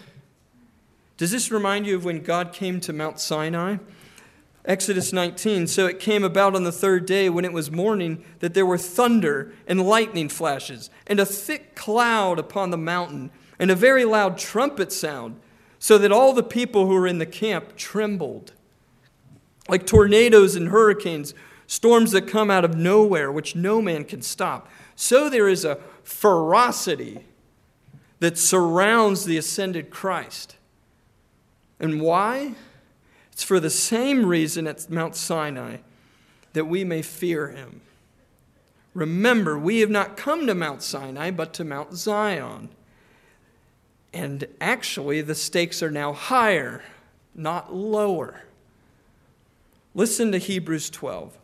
Does 1.18 1.32
this 1.32 1.52
remind 1.52 1.86
you 1.86 1.96
of 1.96 2.06
when 2.06 2.22
God 2.22 2.54
came 2.54 2.80
to 2.82 2.94
Mount 2.94 3.20
Sinai? 3.20 3.78
Exodus 4.65 5.12
19. 5.12 5.67
So 5.67 5.88
it 5.88 6.00
came 6.00 6.24
about 6.24 6.55
on 6.55 6.63
the 6.63 6.72
third 6.72 7.05
day 7.05 7.29
when 7.29 7.43
it 7.43 7.51
was 7.51 7.70
morning 7.70 8.24
that 8.39 8.53
there 8.53 8.65
were 8.65 8.77
thunder 8.77 9.53
and 9.67 9.86
lightning 9.86 10.29
flashes 10.29 10.89
and 11.05 11.20
a 11.20 11.25
thick 11.25 11.75
cloud 11.75 12.39
upon 12.39 12.70
the 12.70 12.77
mountain 12.77 13.29
and 13.60 13.70
a 13.70 13.75
very 13.75 14.05
loud 14.05 14.38
trumpet 14.38 14.91
sound, 14.91 15.39
so 15.79 15.98
that 15.98 16.12
all 16.12 16.34
the 16.34 16.43
people 16.43 16.88
who 16.88 16.93
were 16.93 17.08
in 17.08 17.20
the 17.20 17.25
camp 17.25 17.75
trembled. 17.75 18.53
Like 19.67 19.86
tornadoes 19.86 20.55
and 20.55 20.70
hurricanes, 20.70 21.34
storms 21.67 22.12
that 22.12 22.27
come 22.27 22.50
out 22.50 22.65
of 22.65 22.75
nowhere, 22.75 23.32
which 23.32 23.55
no 23.55 23.82
man 23.82 24.05
can 24.05 24.22
stop. 24.22 24.70
So 24.96 25.29
there 25.29 25.48
is 25.48 25.65
a 25.65 25.79
ferocity 26.03 27.25
that 28.20 28.38
surrounds 28.38 29.25
the 29.25 29.38
ascended 29.38 29.89
Christ. 29.89 30.55
And 31.79 32.01
why? 32.01 32.55
It's 33.34 33.44
for 33.44 33.60
the 33.60 33.72
same 33.72 34.28
reason 34.28 34.68
at 34.68 34.90
Mount 34.92 35.16
Sinai 35.16 35.78
that 36.54 36.66
we 36.66 36.84
may 36.84 37.02
fear 37.02 37.50
him. 37.50 37.82
Remember, 38.94 39.58
we 39.58 39.80
have 39.80 39.90
not 39.90 40.16
come 40.16 40.46
to 40.46 40.54
Mount 40.54 40.84
Sinai, 40.84 41.32
but 41.32 41.52
to 41.56 41.63
Mount 41.63 41.94
Zion. 41.94 42.70
And 44.13 44.48
actually, 44.62 45.22
the 45.22 45.34
stakes 45.34 45.82
are 45.82 45.90
now 45.90 46.13
higher, 46.13 46.84
not 47.34 47.74
lower. 47.74 48.44
Listen 49.96 50.32
to 50.32 50.38
Hebrews 50.38 50.92
12. 50.92 51.36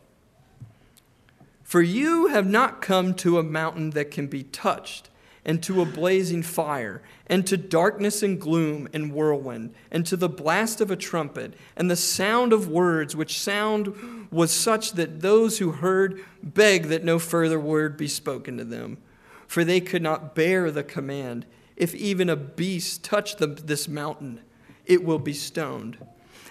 For 1.64 1.82
you 1.82 2.28
have 2.28 2.46
not 2.46 2.80
come 2.80 3.14
to 3.14 3.38
a 3.38 3.42
mountain 3.42 3.90
that 3.90 4.12
can 4.12 4.28
be 4.28 4.44
touched 4.44 5.10
and 5.44 5.62
to 5.62 5.80
a 5.80 5.86
blazing 5.86 6.42
fire, 6.42 7.02
and 7.26 7.46
to 7.46 7.56
darkness 7.56 8.22
and 8.22 8.40
gloom 8.40 8.88
and 8.92 9.12
whirlwind, 9.12 9.74
and 9.90 10.04
to 10.06 10.16
the 10.16 10.28
blast 10.28 10.80
of 10.80 10.90
a 10.90 10.96
trumpet, 10.96 11.54
and 11.76 11.90
the 11.90 11.96
sound 11.96 12.52
of 12.52 12.68
words, 12.68 13.16
which 13.16 13.40
sound 13.40 14.28
was 14.30 14.50
such 14.50 14.92
that 14.92 15.20
those 15.20 15.58
who 15.58 15.72
heard 15.72 16.22
begged 16.42 16.86
that 16.86 17.04
no 17.04 17.18
further 17.18 17.58
word 17.58 17.96
be 17.96 18.08
spoken 18.08 18.58
to 18.58 18.64
them. 18.64 18.98
For 19.46 19.64
they 19.64 19.80
could 19.80 20.02
not 20.02 20.34
bear 20.34 20.70
the 20.70 20.84
command 20.84 21.46
if 21.80 21.94
even 21.94 22.28
a 22.28 22.36
beast 22.36 23.02
touched 23.02 23.38
the, 23.38 23.46
this 23.46 23.88
mountain, 23.88 24.42
it 24.84 25.02
will 25.02 25.18
be 25.18 25.32
stoned. 25.32 25.96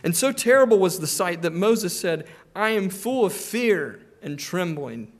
And 0.03 0.17
so 0.17 0.31
terrible 0.31 0.79
was 0.79 1.00
the 1.00 1.08
sight 1.08 1.43
that 1.43 1.53
Moses 1.53 1.98
said, 1.98 2.27
I 2.55 2.72
am 2.72 2.89
full 2.89 3.25
of 3.25 3.34
fear 3.34 4.00
and 4.24 4.39
trembling. 4.39 5.12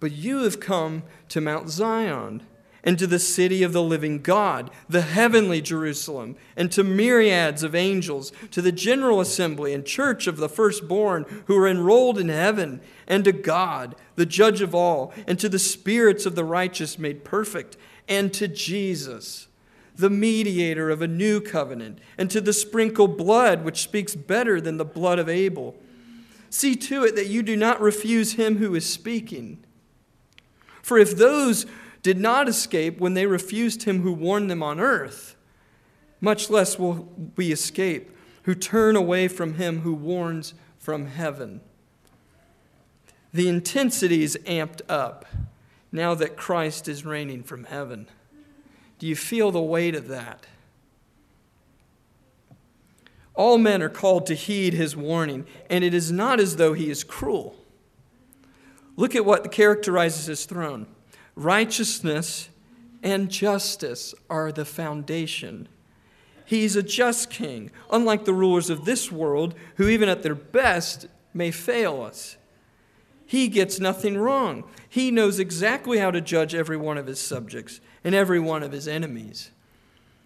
But 0.00 0.12
you 0.12 0.38
have 0.44 0.58
come 0.58 1.02
to 1.28 1.42
Mount 1.42 1.68
Zion 1.68 2.42
and 2.82 2.98
to 2.98 3.06
the 3.06 3.18
city 3.18 3.62
of 3.62 3.72
the 3.72 3.82
living 3.82 4.20
God, 4.20 4.70
the 4.88 5.02
heavenly 5.02 5.60
Jerusalem, 5.60 6.36
and 6.56 6.72
to 6.72 6.82
myriads 6.82 7.62
of 7.62 7.74
angels, 7.74 8.32
to 8.50 8.62
the 8.62 8.72
general 8.72 9.20
assembly 9.20 9.74
and 9.74 9.84
church 9.84 10.26
of 10.26 10.38
the 10.38 10.48
firstborn 10.48 11.42
who 11.46 11.56
are 11.56 11.68
enrolled 11.68 12.18
in 12.18 12.28
heaven, 12.28 12.80
and 13.06 13.24
to 13.24 13.32
God, 13.32 13.94
the 14.16 14.26
judge 14.26 14.62
of 14.62 14.74
all, 14.74 15.12
and 15.26 15.38
to 15.38 15.48
the 15.48 15.58
spirits 15.58 16.26
of 16.26 16.34
the 16.34 16.44
righteous 16.44 16.98
made 16.98 17.24
perfect, 17.24 17.76
and 18.08 18.32
to 18.34 18.48
Jesus, 18.48 19.48
the 19.94 20.10
mediator 20.10 20.90
of 20.90 21.02
a 21.02 21.08
new 21.08 21.40
covenant, 21.40 21.98
and 22.16 22.30
to 22.30 22.40
the 22.40 22.52
sprinkled 22.52 23.18
blood 23.18 23.64
which 23.64 23.82
speaks 23.82 24.14
better 24.14 24.60
than 24.60 24.78
the 24.78 24.84
blood 24.84 25.18
of 25.18 25.28
Abel. 25.28 25.76
See 26.48 26.74
to 26.74 27.04
it 27.04 27.14
that 27.14 27.28
you 27.28 27.42
do 27.42 27.56
not 27.56 27.80
refuse 27.80 28.32
him 28.32 28.56
who 28.56 28.74
is 28.74 28.84
speaking. 28.84 29.62
For 30.82 30.98
if 30.98 31.16
those 31.16 31.66
did 32.02 32.18
not 32.18 32.48
escape 32.48 32.98
when 32.98 33.14
they 33.14 33.26
refused 33.26 33.82
him 33.82 34.02
who 34.02 34.12
warned 34.12 34.50
them 34.50 34.62
on 34.62 34.80
earth, 34.80 35.36
much 36.20 36.50
less 36.50 36.78
will 36.78 37.08
we 37.36 37.52
escape 37.52 38.16
who 38.44 38.54
turn 38.54 38.96
away 38.96 39.28
from 39.28 39.54
him 39.54 39.80
who 39.80 39.94
warns 39.94 40.54
from 40.78 41.06
heaven. 41.06 41.60
The 43.32 43.48
intensity 43.48 44.22
is 44.22 44.38
amped 44.46 44.80
up 44.88 45.26
now 45.92 46.14
that 46.14 46.36
Christ 46.36 46.88
is 46.88 47.04
reigning 47.04 47.42
from 47.42 47.64
heaven. 47.64 48.08
Do 48.98 49.06
you 49.06 49.16
feel 49.16 49.50
the 49.50 49.60
weight 49.60 49.94
of 49.94 50.08
that? 50.08 50.46
All 53.34 53.56
men 53.56 53.82
are 53.82 53.88
called 53.88 54.26
to 54.26 54.34
heed 54.34 54.74
his 54.74 54.96
warning, 54.96 55.46
and 55.68 55.84
it 55.84 55.94
is 55.94 56.10
not 56.10 56.40
as 56.40 56.56
though 56.56 56.72
he 56.72 56.90
is 56.90 57.04
cruel. 57.04 57.56
Look 58.96 59.14
at 59.14 59.24
what 59.24 59.52
characterizes 59.52 60.26
his 60.26 60.44
throne 60.44 60.86
righteousness 61.42 62.48
and 63.02 63.30
justice 63.30 64.14
are 64.28 64.52
the 64.52 64.64
foundation. 64.64 65.68
He's 66.44 66.76
a 66.76 66.82
just 66.82 67.30
king, 67.30 67.70
unlike 67.90 68.24
the 68.24 68.34
rulers 68.34 68.70
of 68.70 68.84
this 68.84 69.10
world, 69.10 69.54
who, 69.76 69.88
even 69.88 70.08
at 70.08 70.22
their 70.22 70.34
best, 70.34 71.06
may 71.32 71.50
fail 71.50 72.02
us. 72.02 72.36
He 73.24 73.46
gets 73.46 73.78
nothing 73.78 74.18
wrong. 74.18 74.64
He 74.88 75.12
knows 75.12 75.38
exactly 75.38 75.98
how 75.98 76.10
to 76.10 76.20
judge 76.20 76.54
every 76.54 76.76
one 76.76 76.98
of 76.98 77.06
his 77.06 77.20
subjects 77.20 77.80
and 78.02 78.14
every 78.14 78.40
one 78.40 78.64
of 78.64 78.72
his 78.72 78.88
enemies. 78.88 79.50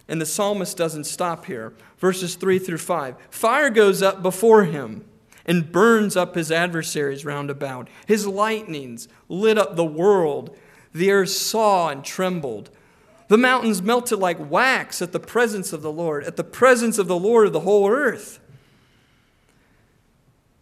And 0.08 0.20
the 0.20 0.26
psalmist 0.26 0.76
doesn't 0.76 1.04
stop 1.04 1.44
here. 1.44 1.74
Verses 1.98 2.34
3 2.34 2.58
through 2.58 2.78
5 2.78 3.16
Fire 3.30 3.70
goes 3.70 4.02
up 4.02 4.22
before 4.22 4.64
him 4.64 5.04
and 5.46 5.70
burns 5.70 6.16
up 6.16 6.34
his 6.34 6.50
adversaries 6.50 7.24
round 7.24 7.50
about. 7.50 7.88
His 8.06 8.26
lightnings 8.26 9.08
lit 9.28 9.58
up 9.58 9.76
the 9.76 9.84
world 9.84 10.56
the 10.94 11.10
earth 11.10 11.30
saw 11.30 11.88
and 11.88 12.04
trembled. 12.04 12.70
The 13.28 13.36
mountains 13.36 13.82
melted 13.82 14.18
like 14.20 14.50
wax 14.50 15.02
at 15.02 15.12
the 15.12 15.20
presence 15.20 15.72
of 15.72 15.82
the 15.82 15.92
Lord, 15.92 16.24
at 16.24 16.36
the 16.36 16.44
presence 16.44 16.98
of 16.98 17.08
the 17.08 17.18
Lord 17.18 17.46
of 17.46 17.52
the 17.52 17.60
whole 17.60 17.88
earth. 17.88 18.38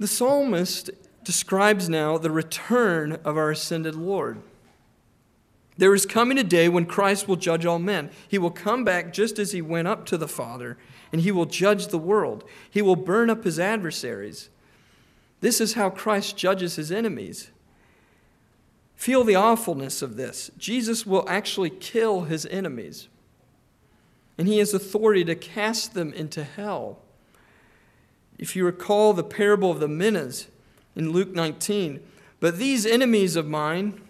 The 0.00 0.08
psalmist 0.08 0.90
describes 1.22 1.88
now 1.88 2.18
the 2.18 2.30
return 2.30 3.12
of 3.24 3.36
our 3.36 3.50
ascended 3.50 3.94
Lord. 3.94 4.40
There 5.76 5.94
is 5.94 6.06
coming 6.06 6.38
a 6.38 6.44
day 6.44 6.68
when 6.68 6.86
Christ 6.86 7.28
will 7.28 7.36
judge 7.36 7.64
all 7.64 7.78
men. 7.78 8.10
He 8.28 8.38
will 8.38 8.50
come 8.50 8.84
back 8.84 9.12
just 9.12 9.38
as 9.38 9.52
he 9.52 9.62
went 9.62 9.88
up 9.88 10.04
to 10.06 10.18
the 10.18 10.28
Father, 10.28 10.76
and 11.12 11.20
he 11.20 11.30
will 11.30 11.46
judge 11.46 11.88
the 11.88 11.98
world. 11.98 12.44
He 12.70 12.82
will 12.82 12.96
burn 12.96 13.30
up 13.30 13.44
his 13.44 13.60
adversaries. 13.60 14.48
This 15.40 15.60
is 15.60 15.74
how 15.74 15.90
Christ 15.90 16.36
judges 16.36 16.76
his 16.76 16.90
enemies. 16.90 17.50
Feel 19.02 19.24
the 19.24 19.34
awfulness 19.34 20.00
of 20.00 20.14
this. 20.14 20.52
Jesus 20.56 21.04
will 21.04 21.28
actually 21.28 21.70
kill 21.70 22.20
his 22.20 22.46
enemies, 22.46 23.08
and 24.38 24.46
he 24.46 24.58
has 24.58 24.72
authority 24.72 25.24
to 25.24 25.34
cast 25.34 25.94
them 25.94 26.12
into 26.12 26.44
hell. 26.44 27.00
If 28.38 28.54
you 28.54 28.64
recall 28.64 29.12
the 29.12 29.24
parable 29.24 29.72
of 29.72 29.80
the 29.80 29.88
minas 29.88 30.46
in 30.94 31.10
Luke 31.10 31.30
19, 31.30 31.98
but 32.38 32.58
these 32.58 32.86
enemies 32.86 33.34
of 33.34 33.44
mine, 33.44 34.00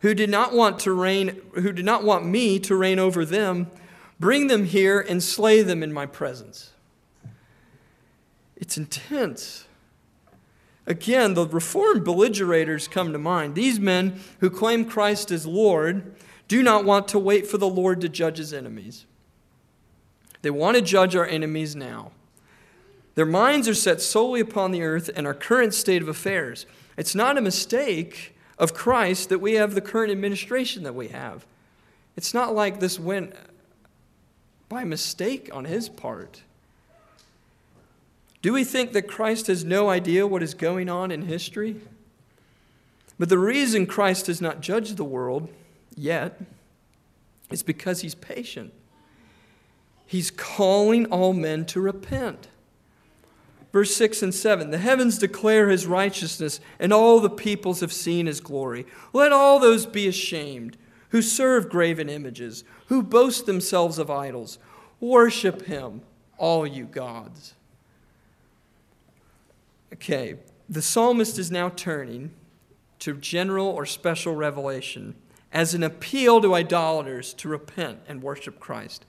who 0.00 0.14
did 0.14 0.30
not 0.30 0.54
want 0.54 0.78
to 0.78 0.92
reign, 0.92 1.42
who 1.52 1.70
did 1.70 1.84
not 1.84 2.02
want 2.02 2.24
me 2.24 2.58
to 2.60 2.74
reign 2.74 2.98
over 2.98 3.26
them, 3.26 3.70
bring 4.18 4.46
them 4.46 4.64
here 4.64 4.98
and 4.98 5.22
slay 5.22 5.60
them 5.60 5.82
in 5.82 5.92
my 5.92 6.06
presence. 6.06 6.70
It's 8.56 8.78
intense. 8.78 9.66
Again, 10.88 11.34
the 11.34 11.46
reformed 11.46 12.02
belligerators 12.02 12.88
come 12.88 13.12
to 13.12 13.18
mind. 13.18 13.54
These 13.54 13.78
men 13.78 14.20
who 14.40 14.48
claim 14.48 14.86
Christ 14.86 15.30
as 15.30 15.46
Lord 15.46 16.14
do 16.48 16.62
not 16.62 16.86
want 16.86 17.08
to 17.08 17.18
wait 17.18 17.46
for 17.46 17.58
the 17.58 17.68
Lord 17.68 18.00
to 18.00 18.08
judge 18.08 18.38
his 18.38 18.54
enemies. 18.54 19.04
They 20.40 20.50
want 20.50 20.76
to 20.76 20.82
judge 20.82 21.14
our 21.14 21.26
enemies 21.26 21.76
now. 21.76 22.12
Their 23.16 23.26
minds 23.26 23.68
are 23.68 23.74
set 23.74 24.00
solely 24.00 24.40
upon 24.40 24.70
the 24.70 24.82
earth 24.82 25.10
and 25.14 25.26
our 25.26 25.34
current 25.34 25.74
state 25.74 26.00
of 26.00 26.08
affairs. 26.08 26.64
It's 26.96 27.14
not 27.14 27.36
a 27.36 27.42
mistake 27.42 28.34
of 28.58 28.72
Christ 28.72 29.28
that 29.28 29.40
we 29.40 29.54
have 29.54 29.74
the 29.74 29.82
current 29.82 30.10
administration 30.10 30.84
that 30.84 30.94
we 30.94 31.08
have. 31.08 31.44
It's 32.16 32.32
not 32.32 32.54
like 32.54 32.80
this 32.80 32.98
went 32.98 33.34
by 34.70 34.84
mistake 34.84 35.50
on 35.52 35.66
his 35.66 35.90
part. 35.90 36.42
Do 38.40 38.52
we 38.52 38.64
think 38.64 38.92
that 38.92 39.08
Christ 39.08 39.48
has 39.48 39.64
no 39.64 39.90
idea 39.90 40.26
what 40.26 40.42
is 40.42 40.54
going 40.54 40.88
on 40.88 41.10
in 41.10 41.22
history? 41.22 41.76
But 43.18 43.28
the 43.28 43.38
reason 43.38 43.86
Christ 43.86 44.28
has 44.28 44.40
not 44.40 44.60
judged 44.60 44.96
the 44.96 45.04
world 45.04 45.48
yet 45.96 46.40
is 47.50 47.62
because 47.62 48.02
he's 48.02 48.14
patient. 48.14 48.72
He's 50.06 50.30
calling 50.30 51.06
all 51.06 51.32
men 51.32 51.66
to 51.66 51.80
repent. 51.80 52.48
Verse 53.72 53.94
6 53.96 54.22
and 54.22 54.34
7 54.34 54.70
The 54.70 54.78
heavens 54.78 55.18
declare 55.18 55.68
his 55.68 55.86
righteousness, 55.86 56.60
and 56.78 56.92
all 56.92 57.20
the 57.20 57.28
peoples 57.28 57.80
have 57.80 57.92
seen 57.92 58.26
his 58.26 58.40
glory. 58.40 58.86
Let 59.12 59.32
all 59.32 59.58
those 59.58 59.84
be 59.84 60.06
ashamed 60.06 60.76
who 61.10 61.22
serve 61.22 61.68
graven 61.68 62.08
images, 62.08 62.64
who 62.86 63.02
boast 63.02 63.46
themselves 63.46 63.98
of 63.98 64.10
idols. 64.10 64.58
Worship 65.00 65.66
him, 65.66 66.02
all 66.36 66.66
you 66.66 66.84
gods. 66.84 67.54
Okay, 69.92 70.36
the 70.68 70.82
psalmist 70.82 71.38
is 71.38 71.50
now 71.50 71.70
turning 71.70 72.30
to 72.98 73.14
general 73.14 73.66
or 73.66 73.86
special 73.86 74.34
revelation 74.34 75.14
as 75.52 75.74
an 75.74 75.82
appeal 75.82 76.40
to 76.40 76.54
idolaters 76.54 77.32
to 77.34 77.48
repent 77.48 78.00
and 78.06 78.22
worship 78.22 78.60
Christ. 78.60 79.06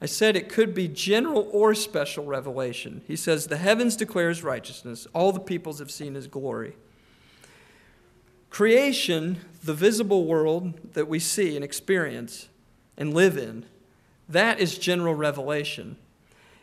I 0.00 0.06
said 0.06 0.34
it 0.34 0.48
could 0.48 0.74
be 0.74 0.88
general 0.88 1.48
or 1.52 1.74
special 1.74 2.24
revelation. 2.24 3.02
He 3.06 3.14
says, 3.14 3.46
The 3.46 3.56
heavens 3.56 3.94
declare 3.94 4.30
his 4.30 4.42
righteousness, 4.42 5.06
all 5.14 5.30
the 5.30 5.38
peoples 5.38 5.78
have 5.78 5.92
seen 5.92 6.14
his 6.14 6.26
glory. 6.26 6.74
Creation, 8.50 9.38
the 9.62 9.74
visible 9.74 10.26
world 10.26 10.94
that 10.94 11.08
we 11.08 11.20
see 11.20 11.54
and 11.54 11.64
experience 11.64 12.48
and 12.98 13.14
live 13.14 13.38
in, 13.38 13.64
that 14.28 14.58
is 14.58 14.76
general 14.76 15.14
revelation. 15.14 15.96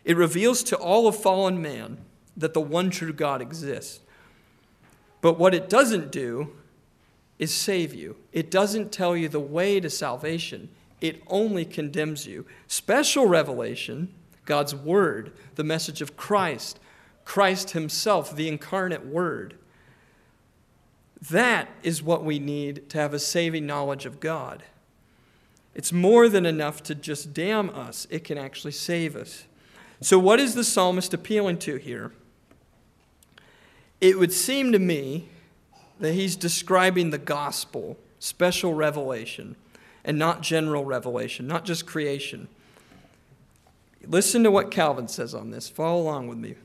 It 0.03 0.17
reveals 0.17 0.62
to 0.63 0.75
all 0.75 1.08
of 1.08 1.15
fallen 1.15 1.62
man 1.62 2.00
that 2.39 2.53
the 2.53 2.62
one 2.62 2.89
true 2.89 3.13
God 3.13 3.41
exists. 3.41 4.00
But 5.22 5.38
what 5.38 5.53
it 5.53 5.69
doesn't 5.69 6.12
do 6.12 6.53
is 7.38 7.53
save 7.53 7.93
you, 7.93 8.17
it 8.34 8.51
doesn't 8.51 8.91
tell 8.91 9.15
you 9.15 9.29
the 9.29 9.39
way 9.39 9.79
to 9.79 9.89
salvation, 9.89 10.69
it 11.00 11.24
only 11.27 11.63
condemns 11.63 12.27
you. 12.27 12.46
Special 12.67 13.25
revelation, 13.25 14.13
God's 14.46 14.75
Word, 14.75 15.31
the 15.55 15.63
message 15.63 16.01
of 16.01 16.17
Christ, 16.17 16.79
Christ 17.24 17.72
Himself, 17.72 18.36
the 18.36 18.50
incarnate 18.50 19.06
Word. 19.06 19.56
That 21.30 21.69
is 21.84 22.04
what 22.04 22.25
we 22.25 22.39
need 22.39 22.89
to 22.89 22.97
have 22.97 23.13
a 23.13 23.19
saving 23.19 23.65
knowledge 23.65 24.06
of 24.06 24.19
God. 24.19 24.63
It's 25.75 25.93
more 25.93 26.28
than 26.28 26.45
enough 26.45 26.84
to 26.84 26.95
just 26.95 27.34
damn 27.34 27.69
us, 27.69 28.08
it 28.10 28.23
can 28.23 28.38
actually 28.38 28.71
save 28.71 29.15
us. 29.15 29.45
So, 30.02 30.17
what 30.17 30.39
is 30.39 30.56
the 30.56 30.63
psalmist 30.63 31.13
appealing 31.13 31.60
to 31.60 31.75
here? 31.78 32.12
It 34.01 34.17
would 34.17 34.31
seem 34.31 34.71
to 34.71 34.79
me 34.79 35.27
that 35.99 36.13
he's 36.13 36.35
describing 36.35 37.09
the 37.09 37.17
gospel, 37.17 37.97
special 38.19 38.73
revelation, 38.73 39.55
and 40.03 40.17
not 40.17 40.41
general 40.41 40.85
revelation, 40.85 41.47
not 41.47 41.65
just 41.65 41.85
creation. 41.85 42.47
Listen 44.07 44.43
to 44.43 44.51
what 44.51 44.71
Calvin 44.71 45.07
says 45.07 45.35
on 45.35 45.51
this. 45.51 45.67
Follow 45.67 46.01
along 46.01 46.27
with 46.27 46.38
me. 46.38 46.55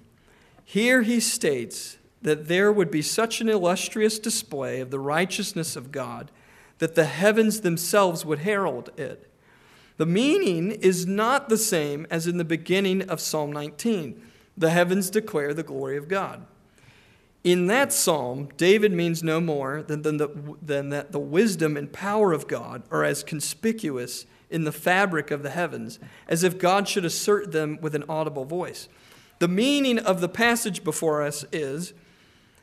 Here 0.64 1.02
he 1.02 1.20
states 1.20 1.98
that 2.22 2.48
there 2.48 2.72
would 2.72 2.90
be 2.90 3.02
such 3.02 3.40
an 3.40 3.48
illustrious 3.48 4.18
display 4.18 4.80
of 4.80 4.90
the 4.90 5.00
righteousness 5.00 5.76
of 5.76 5.92
God 5.92 6.30
that 6.78 6.94
the 6.94 7.04
heavens 7.04 7.60
themselves 7.60 8.24
would 8.24 8.40
herald 8.40 8.90
it. 8.96 9.30
The 9.96 10.06
meaning 10.06 10.72
is 10.72 11.06
not 11.06 11.48
the 11.48 11.58
same 11.58 12.06
as 12.10 12.26
in 12.26 12.38
the 12.38 12.44
beginning 12.44 13.02
of 13.08 13.20
Psalm 13.20 13.52
19. 13.52 14.20
The 14.56 14.70
heavens 14.70 15.10
declare 15.10 15.52
the 15.54 15.62
glory 15.62 15.96
of 15.96 16.08
God. 16.08 16.46
In 17.44 17.66
that 17.66 17.92
psalm, 17.92 18.48
David 18.56 18.90
means 18.92 19.22
no 19.22 19.38
more 19.38 19.82
than, 19.82 20.00
than, 20.00 20.16
the, 20.16 20.56
than 20.62 20.88
that 20.88 21.12
the 21.12 21.20
wisdom 21.20 21.76
and 21.76 21.92
power 21.92 22.32
of 22.32 22.48
God 22.48 22.82
are 22.90 23.04
as 23.04 23.22
conspicuous 23.22 24.24
in 24.48 24.64
the 24.64 24.72
fabric 24.72 25.30
of 25.30 25.42
the 25.42 25.50
heavens 25.50 25.98
as 26.26 26.42
if 26.42 26.58
God 26.58 26.88
should 26.88 27.04
assert 27.04 27.52
them 27.52 27.78
with 27.82 27.94
an 27.94 28.04
audible 28.08 28.46
voice. 28.46 28.88
The 29.40 29.48
meaning 29.48 29.98
of 29.98 30.22
the 30.22 30.28
passage 30.28 30.82
before 30.82 31.22
us 31.22 31.44
is 31.52 31.92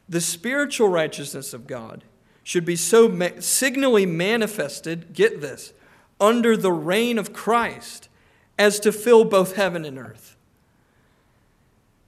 the 0.10 0.22
spiritual 0.22 0.88
righteousness 0.88 1.54
of 1.54 1.68
God 1.68 2.04
should 2.44 2.66
be 2.66 2.76
so 2.76 3.08
ma- 3.08 3.40
signally 3.40 4.08
manifested, 4.08 5.14
get 5.14 5.42
this, 5.42 5.74
under 6.20 6.58
the 6.58 6.72
reign 6.72 7.20
of 7.20 7.34
Christ 7.34 8.10
as 8.58 8.80
to 8.80 8.92
fill 8.92 9.26
both 9.26 9.56
heaven 9.56 9.86
and 9.86 10.00
earth. 10.00 10.38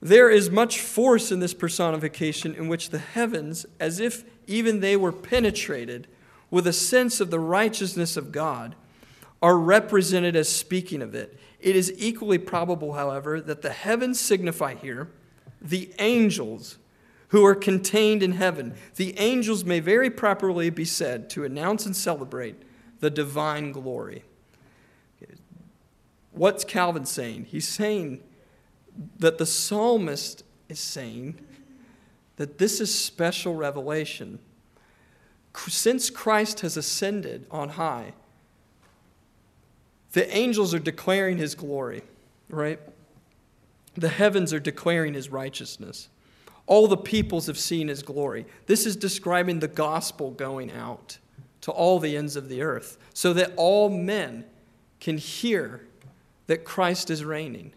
There 0.04 0.30
is 0.30 0.52
much 0.52 0.82
force 0.82 1.32
in 1.32 1.40
this 1.40 1.54
personification 1.54 2.56
in 2.56 2.68
which 2.68 2.90
the 2.90 3.00
heavens, 3.00 3.66
as 3.80 4.02
if 4.02 4.26
even 4.48 4.82
they 4.82 4.98
were 4.98 5.14
penetrated 5.14 6.10
with 6.52 6.68
a 6.68 6.74
sense 6.74 7.22
of 7.22 7.32
the 7.32 7.40
righteousness 7.40 8.18
of 8.18 8.34
God, 8.34 8.76
are 9.42 9.58
represented 9.58 10.36
as 10.36 10.50
speaking 10.50 11.02
of 11.02 11.16
it. 11.16 11.40
It 11.62 11.78
is 11.78 11.94
equally 11.96 12.38
probable, 12.38 12.96
however, 12.96 13.40
that 13.40 13.62
the 13.62 13.72
heavens 13.72 14.20
signify 14.20 14.76
here 14.76 15.10
the 15.62 15.94
angels 16.00 16.80
who 17.30 17.46
are 17.46 17.56
contained 17.56 18.22
in 18.22 18.34
heaven. 18.34 18.76
The 18.98 19.18
angels 19.18 19.64
may 19.64 19.80
very 19.80 20.10
properly 20.10 20.70
be 20.70 20.84
said 20.84 21.30
to 21.30 21.46
announce 21.46 21.86
and 21.86 21.96
celebrate 21.96 22.62
the 23.00 23.10
divine 23.10 23.72
glory. 23.72 24.26
What's 26.34 26.66
Calvin 26.66 27.06
saying? 27.06 27.46
He's 27.46 27.70
saying 27.70 28.22
that 29.20 29.38
the 29.38 29.46
psalmist 29.46 30.44
is 30.70 30.80
saying 30.80 31.40
that 32.38 32.58
this 32.58 32.82
is 32.82 32.94
special 32.94 33.56
revelation. 33.56 34.40
Since 35.56 36.10
Christ 36.10 36.62
has 36.62 36.78
ascended 36.78 37.46
on 37.52 37.70
high, 37.70 38.14
the 40.14 40.36
angels 40.36 40.74
are 40.74 40.80
declaring 40.80 41.38
his 41.38 41.56
glory, 41.56 42.04
right? 42.50 42.80
The 43.96 44.10
heavens 44.10 44.54
are 44.54 44.60
declaring 44.60 45.14
his 45.14 45.30
righteousness. 45.30 46.10
All 46.66 46.88
the 46.88 46.98
peoples 46.98 47.48
have 47.48 47.58
seen 47.58 47.88
his 47.88 48.04
glory. 48.04 48.46
This 48.68 48.86
is 48.86 48.96
describing 48.96 49.60
the 49.60 49.68
gospel 49.68 50.32
going 50.32 50.72
out 50.72 51.18
to 51.62 51.72
all 51.72 52.00
the 52.00 52.18
ends 52.18 52.36
of 52.36 52.50
the 52.50 52.62
earth 52.62 52.98
so 53.14 53.34
that 53.34 53.54
all 53.58 53.90
men 53.90 54.46
can 55.00 55.18
hear 55.18 55.82
that 56.48 56.64
Christ 56.64 57.10
is 57.10 57.24
reigning. 57.24 57.74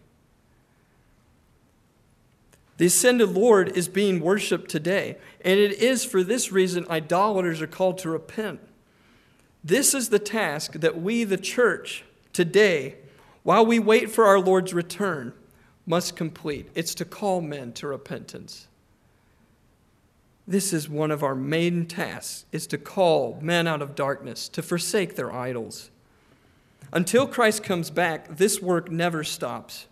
The 2.78 2.86
ascended 2.86 3.30
Lord 3.30 3.76
is 3.76 3.88
being 3.88 4.20
worshiped 4.20 4.70
today, 4.70 5.16
and 5.42 5.58
it 5.58 5.72
is 5.80 6.04
for 6.04 6.22
this 6.22 6.52
reason 6.52 6.86
idolaters 6.90 7.62
are 7.62 7.66
called 7.66 7.98
to 7.98 8.10
repent. 8.10 8.60
This 9.64 9.94
is 9.94 10.10
the 10.10 10.18
task 10.18 10.74
that 10.74 11.00
we, 11.00 11.24
the 11.24 11.38
church, 11.38 12.04
today, 12.32 12.96
while 13.42 13.64
we 13.64 13.78
wait 13.78 14.10
for 14.10 14.26
our 14.26 14.38
Lord's 14.38 14.74
return, 14.74 15.32
must 15.86 16.16
complete. 16.16 16.68
It's 16.74 16.94
to 16.96 17.04
call 17.04 17.40
men 17.40 17.72
to 17.74 17.86
repentance. 17.86 18.68
This 20.46 20.72
is 20.72 20.88
one 20.88 21.10
of 21.10 21.22
our 21.22 21.34
main 21.34 21.86
tasks 21.86 22.44
is 22.52 22.66
to 22.68 22.78
call 22.78 23.38
men 23.40 23.66
out 23.66 23.82
of 23.82 23.94
darkness, 23.94 24.48
to 24.50 24.62
forsake 24.62 25.16
their 25.16 25.32
idols. 25.32 25.90
Until 26.92 27.26
Christ 27.26 27.64
comes 27.64 27.90
back, 27.90 28.36
this 28.36 28.60
work 28.60 28.90
never 28.90 29.24
stops. 29.24 29.86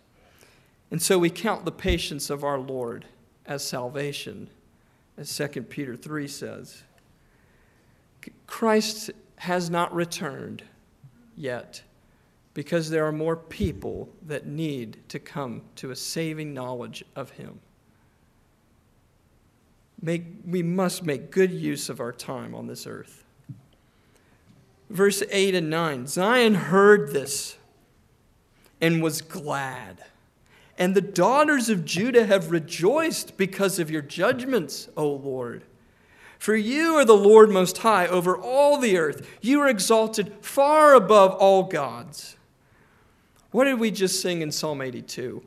And 0.95 1.01
so 1.01 1.19
we 1.19 1.29
count 1.29 1.65
the 1.65 1.73
patience 1.73 2.29
of 2.29 2.45
our 2.45 2.57
Lord 2.57 3.03
as 3.45 3.67
salvation, 3.67 4.49
as 5.17 5.35
2 5.35 5.63
Peter 5.63 5.97
3 5.97 6.25
says. 6.25 6.83
Christ 8.47 9.11
has 9.39 9.69
not 9.69 9.93
returned 9.93 10.63
yet 11.35 11.83
because 12.53 12.89
there 12.89 13.05
are 13.05 13.11
more 13.11 13.35
people 13.35 14.07
that 14.25 14.47
need 14.47 14.99
to 15.09 15.19
come 15.19 15.63
to 15.75 15.91
a 15.91 15.97
saving 15.97 16.53
knowledge 16.53 17.03
of 17.13 17.31
Him. 17.31 17.59
make, 20.01 20.23
we 20.47 20.63
must 20.63 21.03
make 21.03 21.29
good 21.29 21.51
use 21.51 21.89
of 21.89 21.99
our 21.99 22.13
time 22.13 22.55
on 22.55 22.67
this 22.67 22.87
earth. 22.87 23.25
Verse 24.89 25.21
8 25.29 25.55
and 25.55 25.69
9 25.69 26.07
Zion 26.07 26.55
heard 26.55 27.11
this 27.11 27.57
and 28.79 29.03
was 29.03 29.21
glad. 29.21 30.01
And 30.77 30.93
the 30.93 31.01
daughters 31.01 31.69
of 31.69 31.85
Judah 31.85 32.25
have 32.25 32.51
rejoiced 32.51 33.37
because 33.37 33.79
of 33.79 33.89
your 33.89 34.01
judgments, 34.01 34.89
O 34.97 35.07
Lord. 35.07 35.63
For 36.37 36.55
you 36.55 36.95
are 36.95 37.05
the 37.05 37.13
Lord 37.13 37.49
Most 37.49 37.79
High 37.79 38.07
over 38.07 38.37
all 38.37 38.77
the 38.77 38.97
earth. 38.97 39.27
You 39.41 39.61
are 39.61 39.69
exalted 39.69 40.33
far 40.41 40.93
above 40.93 41.31
all 41.31 41.63
gods. 41.63 42.35
What 43.51 43.65
did 43.65 43.79
we 43.79 43.89
just 43.89 44.21
sing 44.21 44.41
in 44.41 44.51
Psalm 44.51 44.81
82? 44.81 45.41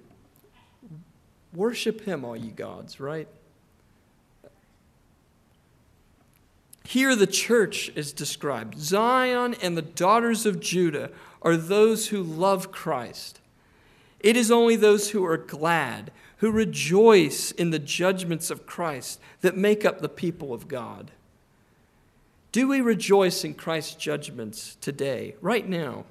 Worship 1.54 2.00
Him, 2.02 2.24
all 2.24 2.36
ye 2.36 2.50
gods, 2.50 3.00
right? 3.00 3.28
Here, 6.84 7.14
the 7.14 7.26
church 7.26 7.90
is 7.94 8.14
described. 8.14 8.78
Zion 8.78 9.54
and 9.60 9.76
the 9.76 9.82
daughters 9.82 10.46
of 10.46 10.58
Judah 10.58 11.10
are 11.42 11.56
those 11.56 12.08
who 12.08 12.22
love 12.22 12.72
Christ. 12.72 13.40
It 14.20 14.36
is 14.36 14.50
only 14.50 14.76
those 14.76 15.10
who 15.10 15.24
are 15.24 15.36
glad, 15.36 16.10
who 16.38 16.50
rejoice 16.50 17.52
in 17.52 17.70
the 17.70 17.78
judgments 17.78 18.50
of 18.50 18.66
Christ, 18.66 19.20
that 19.40 19.56
make 19.56 19.84
up 19.84 20.00
the 20.00 20.08
people 20.08 20.52
of 20.52 20.68
God. 20.68 21.10
Do 22.50 22.68
we 22.68 22.80
rejoice 22.80 23.44
in 23.44 23.54
Christ's 23.54 23.94
judgments 23.94 24.76
today, 24.80 25.34
right 25.40 25.68
now? 25.68 26.04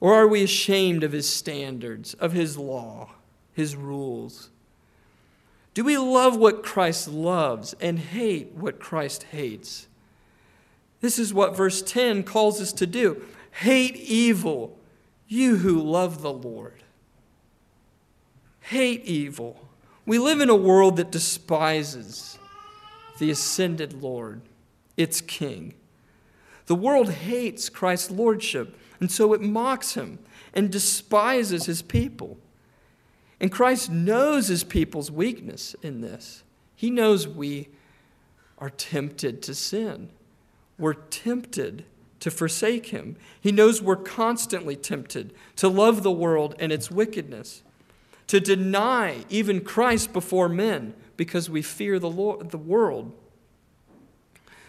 Or 0.00 0.14
are 0.14 0.28
we 0.28 0.42
ashamed 0.42 1.04
of 1.04 1.12
his 1.12 1.28
standards, 1.28 2.14
of 2.14 2.32
his 2.32 2.58
law, 2.58 3.10
his 3.52 3.76
rules? 3.76 4.50
Do 5.74 5.84
we 5.84 5.98
love 5.98 6.36
what 6.36 6.62
Christ 6.62 7.08
loves 7.08 7.74
and 7.80 7.98
hate 7.98 8.52
what 8.52 8.78
Christ 8.78 9.24
hates? 9.24 9.88
This 11.00 11.18
is 11.18 11.34
what 11.34 11.56
verse 11.56 11.82
10 11.82 12.22
calls 12.22 12.60
us 12.60 12.72
to 12.74 12.86
do. 12.86 13.24
Hate 13.50 13.96
evil, 13.96 14.76
you 15.34 15.56
who 15.56 15.82
love 15.82 16.22
the 16.22 16.32
Lord. 16.32 16.82
Hate 18.60 19.04
evil. 19.04 19.68
We 20.06 20.18
live 20.18 20.40
in 20.40 20.48
a 20.48 20.54
world 20.54 20.96
that 20.96 21.10
despises 21.10 22.38
the 23.18 23.30
ascended 23.30 24.02
Lord, 24.02 24.42
its 24.96 25.20
King. 25.20 25.74
The 26.66 26.74
world 26.74 27.10
hates 27.10 27.68
Christ's 27.68 28.10
lordship, 28.10 28.78
and 29.00 29.10
so 29.10 29.34
it 29.34 29.40
mocks 29.40 29.94
him 29.94 30.18
and 30.54 30.70
despises 30.70 31.66
his 31.66 31.82
people. 31.82 32.38
And 33.40 33.52
Christ 33.52 33.90
knows 33.90 34.48
his 34.48 34.64
people's 34.64 35.10
weakness 35.10 35.74
in 35.82 36.00
this. 36.00 36.44
He 36.76 36.90
knows 36.90 37.28
we 37.28 37.68
are 38.58 38.70
tempted 38.70 39.42
to 39.42 39.54
sin. 39.54 40.10
We're 40.78 40.94
tempted 40.94 41.84
to 42.24 42.30
forsake 42.30 42.86
him. 42.86 43.16
He 43.38 43.52
knows 43.52 43.82
we're 43.82 43.96
constantly 43.96 44.76
tempted 44.76 45.34
to 45.56 45.68
love 45.68 46.02
the 46.02 46.10
world 46.10 46.54
and 46.58 46.72
its 46.72 46.90
wickedness, 46.90 47.62
to 48.28 48.40
deny 48.40 49.26
even 49.28 49.60
Christ 49.60 50.10
before 50.10 50.48
men 50.48 50.94
because 51.18 51.50
we 51.50 51.60
fear 51.60 51.98
the, 51.98 52.08
Lord, 52.08 52.50
the 52.50 52.56
world. 52.56 53.12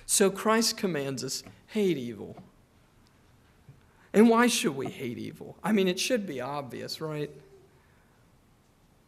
So 0.05 0.29
Christ 0.29 0.75
commands 0.75 1.23
us 1.23 1.43
hate 1.67 1.97
evil. 1.97 2.35
And 4.11 4.29
why 4.29 4.47
should 4.47 4.75
we 4.75 4.87
hate 4.87 5.17
evil? 5.17 5.55
I 5.63 5.71
mean, 5.71 5.87
it 5.87 5.97
should 5.97 6.27
be 6.27 6.41
obvious, 6.41 6.99
right? 6.99 7.31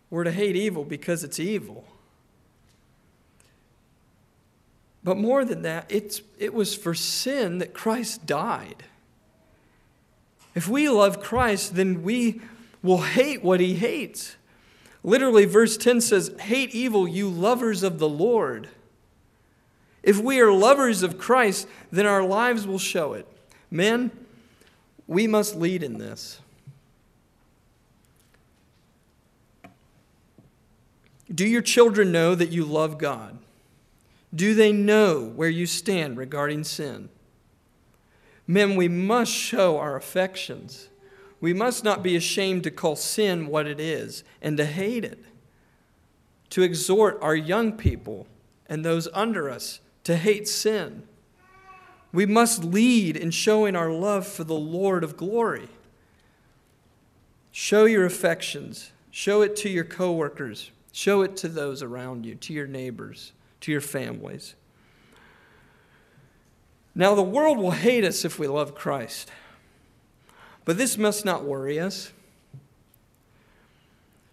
We're 0.10 0.23
to 0.23 0.31
hate 0.31 0.55
evil 0.55 0.86
because 0.86 1.25
it's 1.25 1.38
evil. 1.38 1.83
But 5.08 5.15
more 5.15 5.46
than 5.46 5.62
that, 5.62 5.86
it's, 5.88 6.22
it 6.38 6.54
was 6.54 6.76
for 6.76 6.93
sin 6.93 7.60
that 7.60 7.74
Christ 7.74 8.26
died. 8.26 8.84
If 10.54 10.67
we 10.67 10.89
love 10.89 11.24
Christ, 11.24 11.76
then 11.76 12.04
we 12.04 12.41
will 12.84 13.04
hate 13.04 13.41
what 13.41 13.62
he 13.62 13.76
hates. 13.76 14.36
Literally, 15.06 15.46
verse 15.46 15.78
10 15.78 16.02
says, 16.02 16.36
Hate 16.41 16.76
evil, 16.76 17.08
you 17.08 17.30
lovers 17.30 17.84
of 17.84 18.00
the 18.00 18.10
Lord. 18.10 18.67
If 20.04 20.20
we 20.20 20.41
are 20.41 20.52
lovers 20.52 21.04
of 21.04 21.17
Christ, 21.17 21.70
then 21.89 22.06
our 22.06 22.22
lives 22.22 22.67
will 22.67 22.78
show 22.78 23.13
it. 23.13 23.26
Men, 23.72 24.12
we 25.08 25.26
must 25.26 25.56
lead 25.56 25.84
in 25.84 26.00
this. 26.00 26.41
Do 31.34 31.48
your 31.48 31.62
children 31.62 32.12
know 32.12 32.36
that 32.36 32.52
you 32.52 32.65
love 32.65 32.98
God? 32.98 33.39
Do 34.33 34.53
they 34.53 34.71
know 34.71 35.31
where 35.35 35.49
you 35.49 35.65
stand 35.65 36.17
regarding 36.17 36.63
sin? 36.63 37.09
Men, 38.45 38.75
we 38.75 38.87
must 38.87 39.31
show 39.31 39.77
our 39.77 39.95
affections. 39.95 40.89
We 41.39 41.53
must 41.53 41.83
not 41.83 42.01
be 42.01 42.15
ashamed 42.15 42.63
to 42.63 42.71
call 42.71 42.95
sin 42.95 43.47
what 43.47 43.67
it 43.67 43.79
is 43.79 44.23
and 44.41 44.57
to 44.57 44.65
hate 44.65 45.03
it. 45.03 45.23
To 46.51 46.63
exhort 46.63 47.19
our 47.21 47.35
young 47.35 47.73
people 47.73 48.27
and 48.67 48.83
those 48.83 49.07
under 49.13 49.49
us 49.49 49.81
to 50.05 50.15
hate 50.15 50.47
sin. 50.47 51.03
We 52.13 52.25
must 52.25 52.63
lead 52.63 53.17
in 53.17 53.31
showing 53.31 53.75
our 53.75 53.91
love 53.91 54.25
for 54.25 54.45
the 54.45 54.55
Lord 54.55 55.03
of 55.03 55.17
glory. 55.17 55.67
Show 57.51 57.85
your 57.85 58.05
affections. 58.05 58.91
Show 59.11 59.41
it 59.41 59.55
to 59.57 59.69
your 59.69 59.83
coworkers. 59.83 60.71
Show 60.93 61.21
it 61.21 61.35
to 61.37 61.49
those 61.49 61.83
around 61.83 62.25
you, 62.25 62.35
to 62.35 62.53
your 62.53 62.67
neighbors, 62.67 63.33
to 63.67 63.71
your 63.73 63.82
families. 63.82 64.56
Now, 66.95 67.15
the 67.15 67.21
world 67.21 67.58
will 67.58 67.71
hate 67.71 68.06
us 68.06 68.23
if 68.23 68.39
we 68.39 68.47
love 68.47 68.75
Christ, 68.75 69.30
but 70.63 70.77
this 70.77 70.97
must 70.97 71.25
not 71.25 71.43
worry 71.43 71.77
us. 71.77 72.13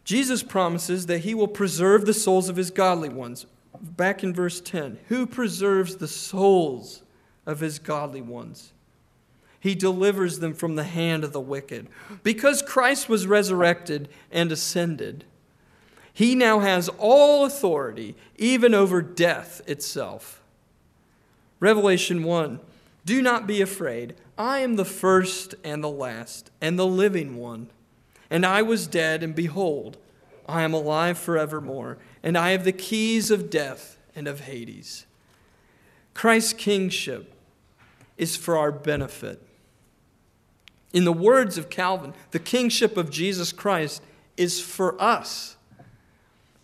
Jesus 0.04 0.44
promises 0.44 1.06
that 1.06 1.20
he 1.20 1.34
will 1.34 1.48
preserve 1.48 2.06
the 2.06 2.14
souls 2.14 2.48
of 2.48 2.54
his 2.54 2.70
godly 2.70 3.08
ones. 3.08 3.46
Back 3.80 4.22
in 4.22 4.32
verse 4.32 4.60
10, 4.60 5.00
who 5.08 5.26
preserves 5.26 5.96
the 5.96 6.06
souls 6.06 7.02
of 7.44 7.58
his 7.58 7.80
godly 7.80 8.22
ones? 8.22 8.72
He 9.58 9.74
delivers 9.74 10.38
them 10.38 10.54
from 10.54 10.76
the 10.76 10.84
hand 10.84 11.24
of 11.24 11.32
the 11.32 11.40
wicked. 11.40 11.88
Because 12.22 12.62
Christ 12.62 13.08
was 13.08 13.26
resurrected 13.26 14.08
and 14.30 14.52
ascended, 14.52 15.24
he 16.14 16.36
now 16.36 16.60
has 16.60 16.88
all 16.96 17.44
authority, 17.44 18.14
even 18.36 18.72
over 18.72 19.02
death 19.02 19.60
itself. 19.66 20.40
Revelation 21.58 22.22
1 22.22 22.60
Do 23.04 23.20
not 23.20 23.48
be 23.48 23.60
afraid. 23.60 24.14
I 24.38 24.60
am 24.60 24.76
the 24.76 24.84
first 24.84 25.56
and 25.64 25.82
the 25.82 25.90
last, 25.90 26.50
and 26.60 26.78
the 26.78 26.86
living 26.86 27.36
one. 27.36 27.68
And 28.30 28.46
I 28.46 28.62
was 28.62 28.86
dead, 28.86 29.22
and 29.22 29.34
behold, 29.34 29.96
I 30.48 30.62
am 30.62 30.72
alive 30.72 31.18
forevermore, 31.18 31.98
and 32.22 32.38
I 32.38 32.50
have 32.50 32.64
the 32.64 32.72
keys 32.72 33.30
of 33.30 33.50
death 33.50 33.98
and 34.14 34.28
of 34.28 34.40
Hades. 34.40 35.06
Christ's 36.14 36.52
kingship 36.52 37.34
is 38.16 38.36
for 38.36 38.56
our 38.56 38.70
benefit. 38.70 39.42
In 40.92 41.04
the 41.04 41.12
words 41.12 41.58
of 41.58 41.70
Calvin, 41.70 42.14
the 42.30 42.38
kingship 42.38 42.96
of 42.96 43.10
Jesus 43.10 43.50
Christ 43.52 44.00
is 44.36 44.60
for 44.60 45.00
us. 45.02 45.53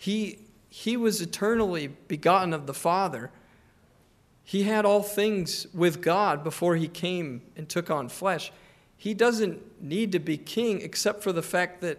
He, 0.01 0.39
he 0.71 0.97
was 0.97 1.21
eternally 1.21 1.89
begotten 2.09 2.55
of 2.55 2.67
the 2.67 2.73
Father. 2.73 3.31
He 4.43 4.63
had 4.63 4.87
all 4.87 5.03
things 5.03 5.67
with 5.75 6.01
God 6.01 6.43
before 6.43 6.77
he 6.77 6.89
came 6.89 7.43
and 7.55 7.69
took 7.69 7.91
on 7.91 8.09
flesh. 8.09 8.51
He 8.97 9.13
doesn't 9.13 9.83
need 9.83 10.13
to 10.13 10.19
be 10.19 10.39
king 10.39 10.81
except 10.81 11.23
for 11.23 11.35
the 11.35 11.43
fact 11.43 11.83
that 11.83 11.99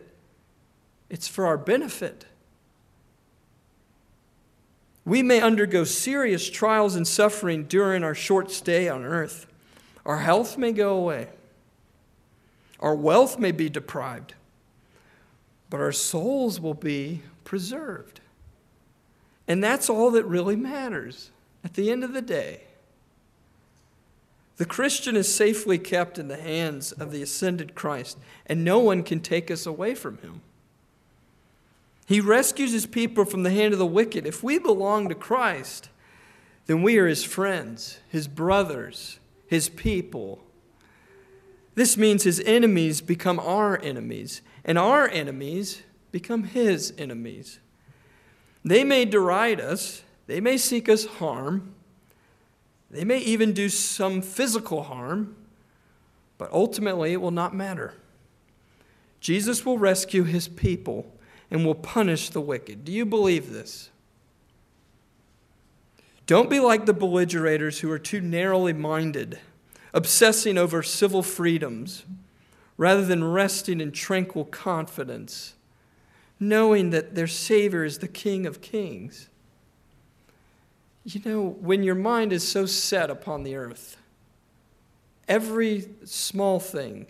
it's 1.11 1.27
for 1.27 1.45
our 1.45 1.59
benefit. 1.59 2.25
We 5.05 5.21
may 5.21 5.39
undergo 5.39 5.83
serious 5.83 6.49
trials 6.49 6.95
and 6.95 7.07
suffering 7.07 7.65
during 7.65 8.03
our 8.03 8.15
short 8.15 8.49
stay 8.49 8.89
on 8.89 9.05
earth. 9.05 9.45
Our 10.07 10.17
health 10.17 10.57
may 10.57 10.71
go 10.71 10.97
away. 10.97 11.27
Our 12.79 12.95
wealth 12.95 13.37
may 13.37 13.51
be 13.51 13.69
deprived. 13.69 14.33
But 15.69 15.81
our 15.81 15.91
souls 15.91 16.59
will 16.59 16.73
be 16.73 17.21
preserved. 17.43 18.21
And 19.47 19.63
that's 19.63 19.89
all 19.89 20.11
that 20.11 20.25
really 20.25 20.55
matters 20.55 21.31
at 21.63 21.73
the 21.73 21.91
end 21.91 22.03
of 22.03 22.13
the 22.13 22.21
day. 22.21 22.61
The 24.57 24.65
Christian 24.65 25.15
is 25.15 25.33
safely 25.33 25.79
kept 25.79 26.19
in 26.19 26.27
the 26.27 26.37
hands 26.37 26.91
of 26.91 27.11
the 27.11 27.23
ascended 27.23 27.73
Christ, 27.73 28.19
and 28.45 28.63
no 28.63 28.79
one 28.79 29.01
can 29.01 29.19
take 29.19 29.49
us 29.49 29.65
away 29.65 29.95
from 29.95 30.17
him. 30.19 30.41
He 32.05 32.21
rescues 32.21 32.71
his 32.71 32.85
people 32.85 33.25
from 33.25 33.43
the 33.43 33.51
hand 33.51 33.73
of 33.73 33.79
the 33.79 33.85
wicked. 33.85 34.25
If 34.25 34.43
we 34.43 34.59
belong 34.59 35.09
to 35.09 35.15
Christ, 35.15 35.89
then 36.67 36.83
we 36.83 36.97
are 36.97 37.07
his 37.07 37.23
friends, 37.23 37.99
his 38.09 38.27
brothers, 38.27 39.19
his 39.47 39.69
people. 39.69 40.43
This 41.73 41.97
means 41.97 42.23
his 42.23 42.41
enemies 42.41 43.01
become 43.01 43.39
our 43.39 43.79
enemies, 43.81 44.41
and 44.63 44.77
our 44.77 45.07
enemies 45.07 45.81
become 46.11 46.43
his 46.43 46.93
enemies. 46.97 47.59
They 48.63 48.83
may 48.83 49.05
deride 49.05 49.59
us, 49.59 50.03
They 50.27 50.39
may 50.39 50.57
seek 50.57 50.87
us 50.87 51.05
harm. 51.05 51.73
They 52.89 53.03
may 53.03 53.19
even 53.19 53.53
do 53.53 53.69
some 53.69 54.21
physical 54.21 54.83
harm, 54.83 55.35
but 56.37 56.51
ultimately 56.51 57.13
it 57.13 57.21
will 57.21 57.31
not 57.31 57.55
matter. 57.55 57.95
Jesus 59.19 59.65
will 59.65 59.77
rescue 59.77 60.23
his 60.23 60.47
people 60.47 61.13
and 61.49 61.65
will 61.65 61.75
punish 61.75 62.29
the 62.29 62.41
wicked. 62.41 62.85
Do 62.85 62.91
you 62.91 63.05
believe 63.05 63.51
this? 63.51 63.89
Don't 66.27 66.49
be 66.49 66.59
like 66.59 66.85
the 66.85 66.93
belligerators 66.93 67.79
who 67.79 67.91
are 67.91 67.99
too 67.99 68.21
narrowly 68.21 68.73
minded, 68.73 69.39
obsessing 69.93 70.57
over 70.57 70.81
civil 70.81 71.23
freedoms, 71.23 72.05
rather 72.77 73.05
than 73.05 73.23
resting 73.23 73.81
in 73.81 73.91
tranquil 73.91 74.45
confidence, 74.45 75.55
knowing 76.41 76.89
that 76.89 77.13
their 77.13 77.27
Savior 77.27 77.85
is 77.85 77.99
the 77.99 78.07
King 78.07 78.47
of 78.47 78.61
Kings. 78.61 79.29
You 81.05 81.21
know, 81.23 81.55
when 81.61 81.83
your 81.83 81.95
mind 81.95 82.33
is 82.33 82.45
so 82.45 82.65
set 82.65 83.11
upon 83.11 83.43
the 83.43 83.55
earth, 83.55 83.95
every 85.27 85.87
small 86.03 86.59
thing, 86.59 87.05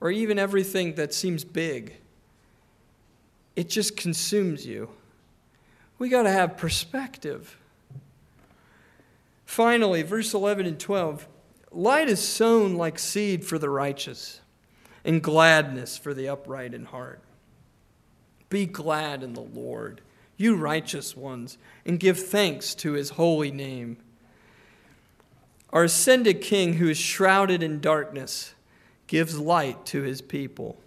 or 0.00 0.12
even 0.12 0.38
everything 0.38 0.94
that 0.94 1.12
seems 1.12 1.44
big, 1.44 1.96
it 3.56 3.68
just 3.68 3.96
consumes 3.96 4.64
you. 4.64 4.88
We 5.98 6.08
got 6.08 6.22
to 6.22 6.30
have 6.30 6.56
perspective. 6.56 7.58
Finally, 9.44 10.02
verse 10.02 10.32
11 10.32 10.66
and 10.66 10.78
12 10.78 11.26
light 11.72 12.08
is 12.08 12.20
sown 12.20 12.76
like 12.76 12.98
seed 12.98 13.44
for 13.44 13.58
the 13.58 13.68
righteous, 13.68 14.40
and 15.04 15.20
gladness 15.20 15.98
for 15.98 16.14
the 16.14 16.28
upright 16.28 16.74
in 16.74 16.84
heart. 16.84 17.20
Be 18.50 18.66
glad 18.66 19.22
in 19.22 19.32
the 19.32 19.40
Lord 19.40 20.02
you 20.40 20.56
righteous 20.56 21.14
ones, 21.14 21.58
and 21.84 22.00
give 22.00 22.18
thanks 22.18 22.74
to 22.74 22.92
his 22.92 23.10
holy 23.10 23.50
name. 23.50 23.98
Our 25.68 25.84
ascended 25.84 26.40
King, 26.40 26.74
who 26.74 26.88
is 26.88 26.96
shrouded 26.96 27.62
in 27.62 27.78
darkness, 27.78 28.54
gives 29.06 29.38
light 29.38 29.84
to 29.86 30.00
his 30.00 30.22
people. 30.22 30.80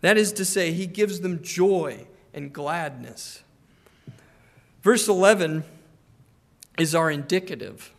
That 0.00 0.16
is 0.16 0.32
to 0.32 0.44
say, 0.44 0.72
he 0.72 0.88
gives 0.88 1.20
them 1.20 1.40
joy 1.40 2.08
and 2.34 2.52
gladness. 2.52 3.44
Verse 4.82 5.06
11 5.06 5.62
is 6.78 6.96
our 6.96 7.12
indicative. 7.12 7.94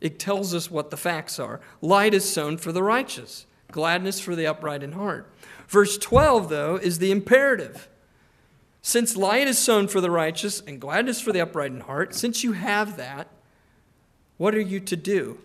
It 0.00 0.18
tells 0.18 0.54
us 0.54 0.70
what 0.70 0.88
the 0.88 0.96
facts 0.96 1.38
are. 1.38 1.60
Light 1.82 2.14
is 2.14 2.26
sown 2.26 2.56
for 2.56 2.72
the 2.72 2.82
righteous, 2.82 3.44
gladness 3.70 4.20
for 4.20 4.34
the 4.34 4.46
upright 4.46 4.82
in 4.82 4.92
heart. 4.92 5.30
Verse 5.70 5.96
12, 5.98 6.48
though, 6.48 6.74
is 6.74 6.98
the 6.98 7.12
imperative. 7.12 7.88
Since 8.82 9.16
light 9.16 9.46
is 9.46 9.56
sown 9.56 9.86
for 9.86 10.00
the 10.00 10.10
righteous 10.10 10.60
and 10.66 10.80
gladness 10.80 11.20
for 11.20 11.30
the 11.32 11.40
upright 11.40 11.70
in 11.70 11.82
heart, 11.82 12.12
since 12.12 12.42
you 12.42 12.52
have 12.52 12.96
that, 12.96 13.28
what 14.36 14.52
are 14.52 14.60
you 14.60 14.80
to 14.80 14.96
do? 14.96 15.38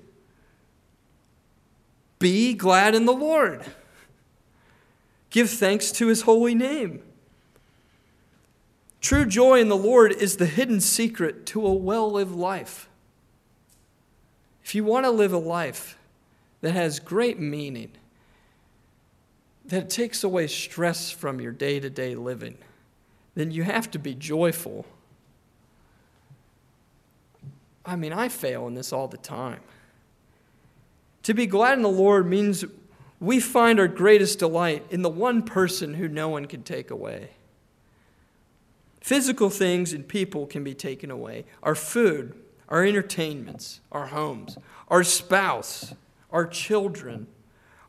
Be 2.18 2.56
glad 2.56 2.96
in 2.96 3.06
the 3.06 3.14
Lord. 3.14 3.66
Give 5.30 5.48
thanks 5.48 5.92
to 5.92 6.08
his 6.08 6.24
holy 6.24 6.56
name. 6.56 7.04
True 9.02 9.28
joy 9.28 9.60
in 9.60 9.70
the 9.70 9.78
Lord 9.78 10.12
is 10.12 10.38
the 10.38 10.48
hidden 10.48 10.82
secret 10.82 11.46
to 11.48 11.64
a 11.68 11.72
well 11.72 12.12
lived 12.12 12.34
life. 12.34 12.90
If 14.64 14.74
you 14.74 14.84
want 14.84 15.06
to 15.06 15.12
live 15.12 15.34
a 15.34 15.38
life 15.38 16.00
that 16.62 16.72
has 16.72 17.00
great 17.00 17.40
meaning, 17.40 17.92
that 19.68 19.84
it 19.84 19.90
takes 19.90 20.24
away 20.24 20.48
stress 20.48 21.12
from 21.12 21.42
your 21.42 21.52
day 21.52 21.80
to 21.80 21.90
day 21.90 22.16
living, 22.16 22.58
then 23.34 23.52
you 23.52 23.64
have 23.64 23.90
to 23.92 24.00
be 24.00 24.14
joyful. 24.14 24.86
I 27.86 27.96
mean, 27.96 28.14
I 28.14 28.30
fail 28.30 28.68
in 28.68 28.74
this 28.74 28.92
all 28.94 29.08
the 29.08 29.18
time. 29.18 29.60
To 31.24 31.34
be 31.34 31.48
glad 31.48 31.78
in 31.78 31.84
the 31.84 31.90
Lord 31.90 32.28
means 32.28 32.64
we 33.20 33.40
find 33.40 33.80
our 33.80 33.88
greatest 33.88 34.40
delight 34.40 34.86
in 34.90 35.02
the 35.02 35.10
one 35.10 35.42
person 35.42 35.96
who 35.96 36.08
no 36.08 36.30
one 36.30 36.46
can 36.46 36.64
take 36.64 36.92
away. 36.92 37.30
Physical 39.02 39.50
things 39.50 39.94
and 39.94 40.08
people 40.08 40.46
can 40.46 40.64
be 40.64 40.74
taken 40.74 41.12
away 41.12 41.46
our 41.64 41.76
food, 41.76 42.36
our 42.70 42.84
entertainments, 42.84 43.80
our 43.92 44.08
homes, 44.08 44.58
our 44.88 45.04
spouse, 45.04 45.94
our 46.32 46.46
children, 46.46 47.28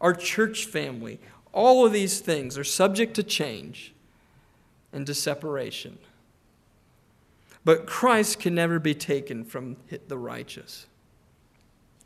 our 0.00 0.14
church 0.14 0.66
family. 0.66 1.18
All 1.56 1.86
of 1.86 1.92
these 1.92 2.20
things 2.20 2.58
are 2.58 2.64
subject 2.64 3.14
to 3.14 3.22
change 3.22 3.94
and 4.92 5.06
to 5.06 5.14
separation. 5.14 5.96
But 7.64 7.86
Christ 7.86 8.40
can 8.40 8.54
never 8.54 8.78
be 8.78 8.94
taken 8.94 9.42
from 9.42 9.78
the 10.06 10.18
righteous. 10.18 10.86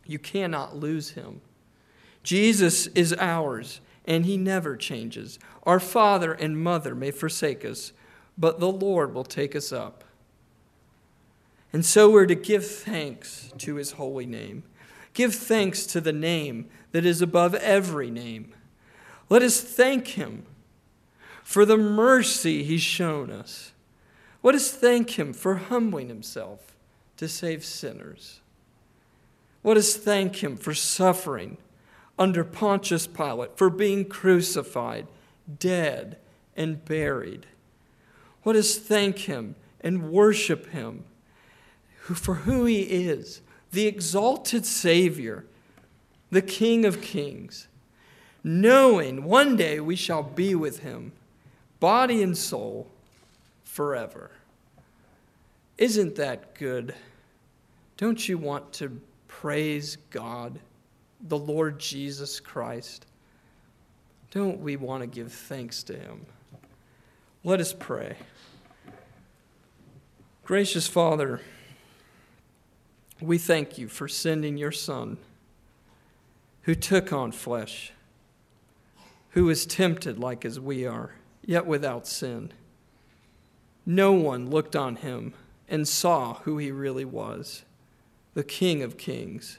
You 0.07 0.21
cannot 0.21 0.77
lose 0.77 1.11
him. 1.11 1.41
Jesus 2.23 2.87
is 2.89 3.13
ours, 3.19 3.81
and 4.05 4.25
he 4.25 4.37
never 4.37 4.77
changes. 4.77 5.41
Our 5.65 5.81
father 5.81 6.33
and 6.33 6.63
mother 6.63 6.95
may 6.95 7.11
forsake 7.11 7.65
us, 7.65 7.93
but 8.39 8.61
the 8.61 8.71
Lord 8.71 9.13
will 9.13 9.25
take 9.25 9.57
us 9.57 9.73
up. 9.73 10.05
And 11.73 11.85
so 11.85 12.09
we're 12.09 12.27
to 12.27 12.37
give 12.37 12.65
thanks 12.65 13.53
to 13.59 13.75
his 13.75 13.93
holy 13.93 14.27
name. 14.27 14.63
Give 15.13 15.35
thanks 15.35 15.87
to 15.87 16.01
the 16.01 16.13
name 16.13 16.71
that 16.93 17.05
is 17.05 17.21
above 17.21 17.57
every 17.57 18.13
name. 18.13 18.55
Let 19.31 19.43
us 19.43 19.61
thank 19.61 20.09
him 20.09 20.45
for 21.43 21.65
the 21.65 21.79
mercy 21.79 22.63
he's 22.63 22.83
shown 22.83 23.31
us. 23.31 23.73
Let 24.43 24.55
us 24.55 24.71
thank 24.71 25.19
him 25.19 25.33
for 25.33 25.55
humbling 25.55 26.09
himself 26.09 26.77
to 27.17 27.29
save 27.29 27.65
sinners. 27.65 28.41
Let 29.63 29.77
us 29.77 29.95
thank 29.95 30.43
him 30.43 30.57
for 30.57 30.75
suffering 30.75 31.59
under 32.19 32.45
Pontius 32.45 33.07
Pilate, 33.07 33.57
for 33.57 33.71
being 33.71 34.05
crucified, 34.05 35.07
dead, 35.59 36.19
and 36.55 36.85
buried. 36.85 37.47
Let 38.45 38.57
us 38.57 38.77
thank 38.77 39.21
him 39.21 39.55
and 39.81 40.11
worship 40.11 40.71
him 40.71 41.05
for 41.99 42.35
who 42.35 42.65
he 42.65 42.83
is 42.83 43.41
the 43.73 43.87
exalted 43.87 44.67
Savior, 44.67 45.47
the 46.31 46.43
King 46.43 46.85
of 46.85 47.01
kings, 47.01 47.69
knowing 48.43 49.25
one 49.25 49.57
day 49.57 49.81
we 49.81 49.97
shall 49.97 50.23
be 50.23 50.55
with 50.55 50.81
him 50.81 51.13
body 51.81 52.23
and 52.23 52.37
soul, 52.37 52.87
forever. 53.65 54.31
Isn't 55.79 56.17
that 56.17 56.55
good? 56.55 56.95
Don't 57.97 58.29
you 58.29 58.37
want 58.37 58.73
to 58.75 59.01
praise 59.29 59.97
God, 60.11 60.59
the 61.23 61.39
Lord 61.39 61.79
Jesus 61.79 62.39
Christ? 62.39 63.07
Don't 64.31 64.61
we 64.61 64.77
want 64.77 65.03
to 65.03 65.07
give 65.07 65.33
thanks 65.33 65.83
to 65.85 65.97
Him? 65.97 66.27
Let 67.43 67.61
us 67.61 67.73
pray. 67.73 68.17
Gracious 70.45 70.87
Father, 70.87 71.41
we 73.21 73.39
thank 73.39 73.79
you 73.79 73.89
for 73.89 74.07
sending 74.07 74.57
your 74.57 74.73
Son 74.73 75.17
who 76.63 76.75
took 76.75 77.13
on 77.13 77.33
flesh, 77.33 77.93
who 79.31 79.45
was 79.45 79.67
tempted 79.67 80.19
like 80.19 80.45
as 80.45 80.59
we 80.59 80.87
are 80.87 81.15
yet 81.45 81.67
without 81.67 82.07
sin. 82.07 82.53
No 83.87 84.13
one 84.13 84.51
looked 84.51 84.77
on 84.77 84.97
him 84.97 85.35
and 85.69 85.87
saw 85.87 86.35
who 86.35 86.59
he 86.59 86.71
really 86.71 87.05
was 87.05 87.65
the 88.35 88.45
King 88.45 88.83
of 88.83 88.97
Kings. 88.97 89.59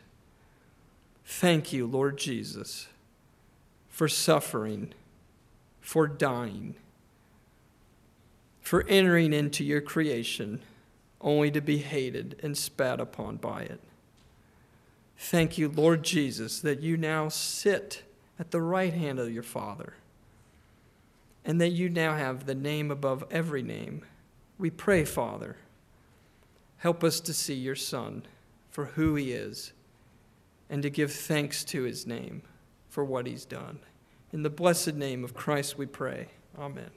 Thank 1.26 1.74
you, 1.74 1.86
Lord 1.86 2.18
Jesus, 2.18 2.88
for 3.90 4.08
suffering, 4.08 4.94
for 5.82 6.08
dying, 6.08 6.76
for 8.62 8.86
entering 8.88 9.34
into 9.34 9.64
your 9.64 9.82
creation 9.82 10.62
only 11.20 11.52
to 11.52 11.62
be 11.62 11.80
hated 11.80 12.40
and 12.42 12.58
spat 12.58 13.00
upon 13.00 13.38
by 13.38 13.62
it. 13.62 13.80
Thank 15.18 15.58
you, 15.58 15.70
Lord 15.70 16.04
Jesus, 16.04 16.60
that 16.62 16.82
you 16.82 16.98
now 16.98 17.30
sit 17.30 18.04
at 18.40 18.52
the 18.52 18.62
right 18.62 18.94
hand 18.94 19.20
of 19.20 19.32
your 19.32 19.44
Father 19.44 19.94
and 21.44 21.60
that 21.60 21.70
you 21.70 21.90
now 21.90 22.16
have 22.16 22.46
the 22.46 22.56
name 22.56 22.92
above 22.92 23.24
every 23.32 23.62
name. 23.62 24.06
We 24.58 24.70
pray, 24.70 25.06
Father, 25.06 25.58
help 26.78 27.04
us 27.04 27.20
to 27.22 27.34
see 27.34 27.56
your 27.56 27.76
Son 27.76 28.24
for 28.70 28.86
who 28.86 29.16
he 29.16 29.32
is 29.32 29.74
and 30.70 30.84
to 30.84 30.90
give 30.90 31.12
thanks 31.12 31.64
to 31.66 31.84
his 31.84 32.06
name 32.06 32.44
for 32.90 33.04
what 33.04 33.26
he's 33.26 33.46
done. 33.46 33.80
In 34.32 34.44
the 34.44 34.50
blessed 34.50 34.96
name 34.96 35.24
of 35.24 35.34
Christ 35.34 35.78
we 35.78 35.86
pray. 35.86 36.28
Amen. 36.58 36.92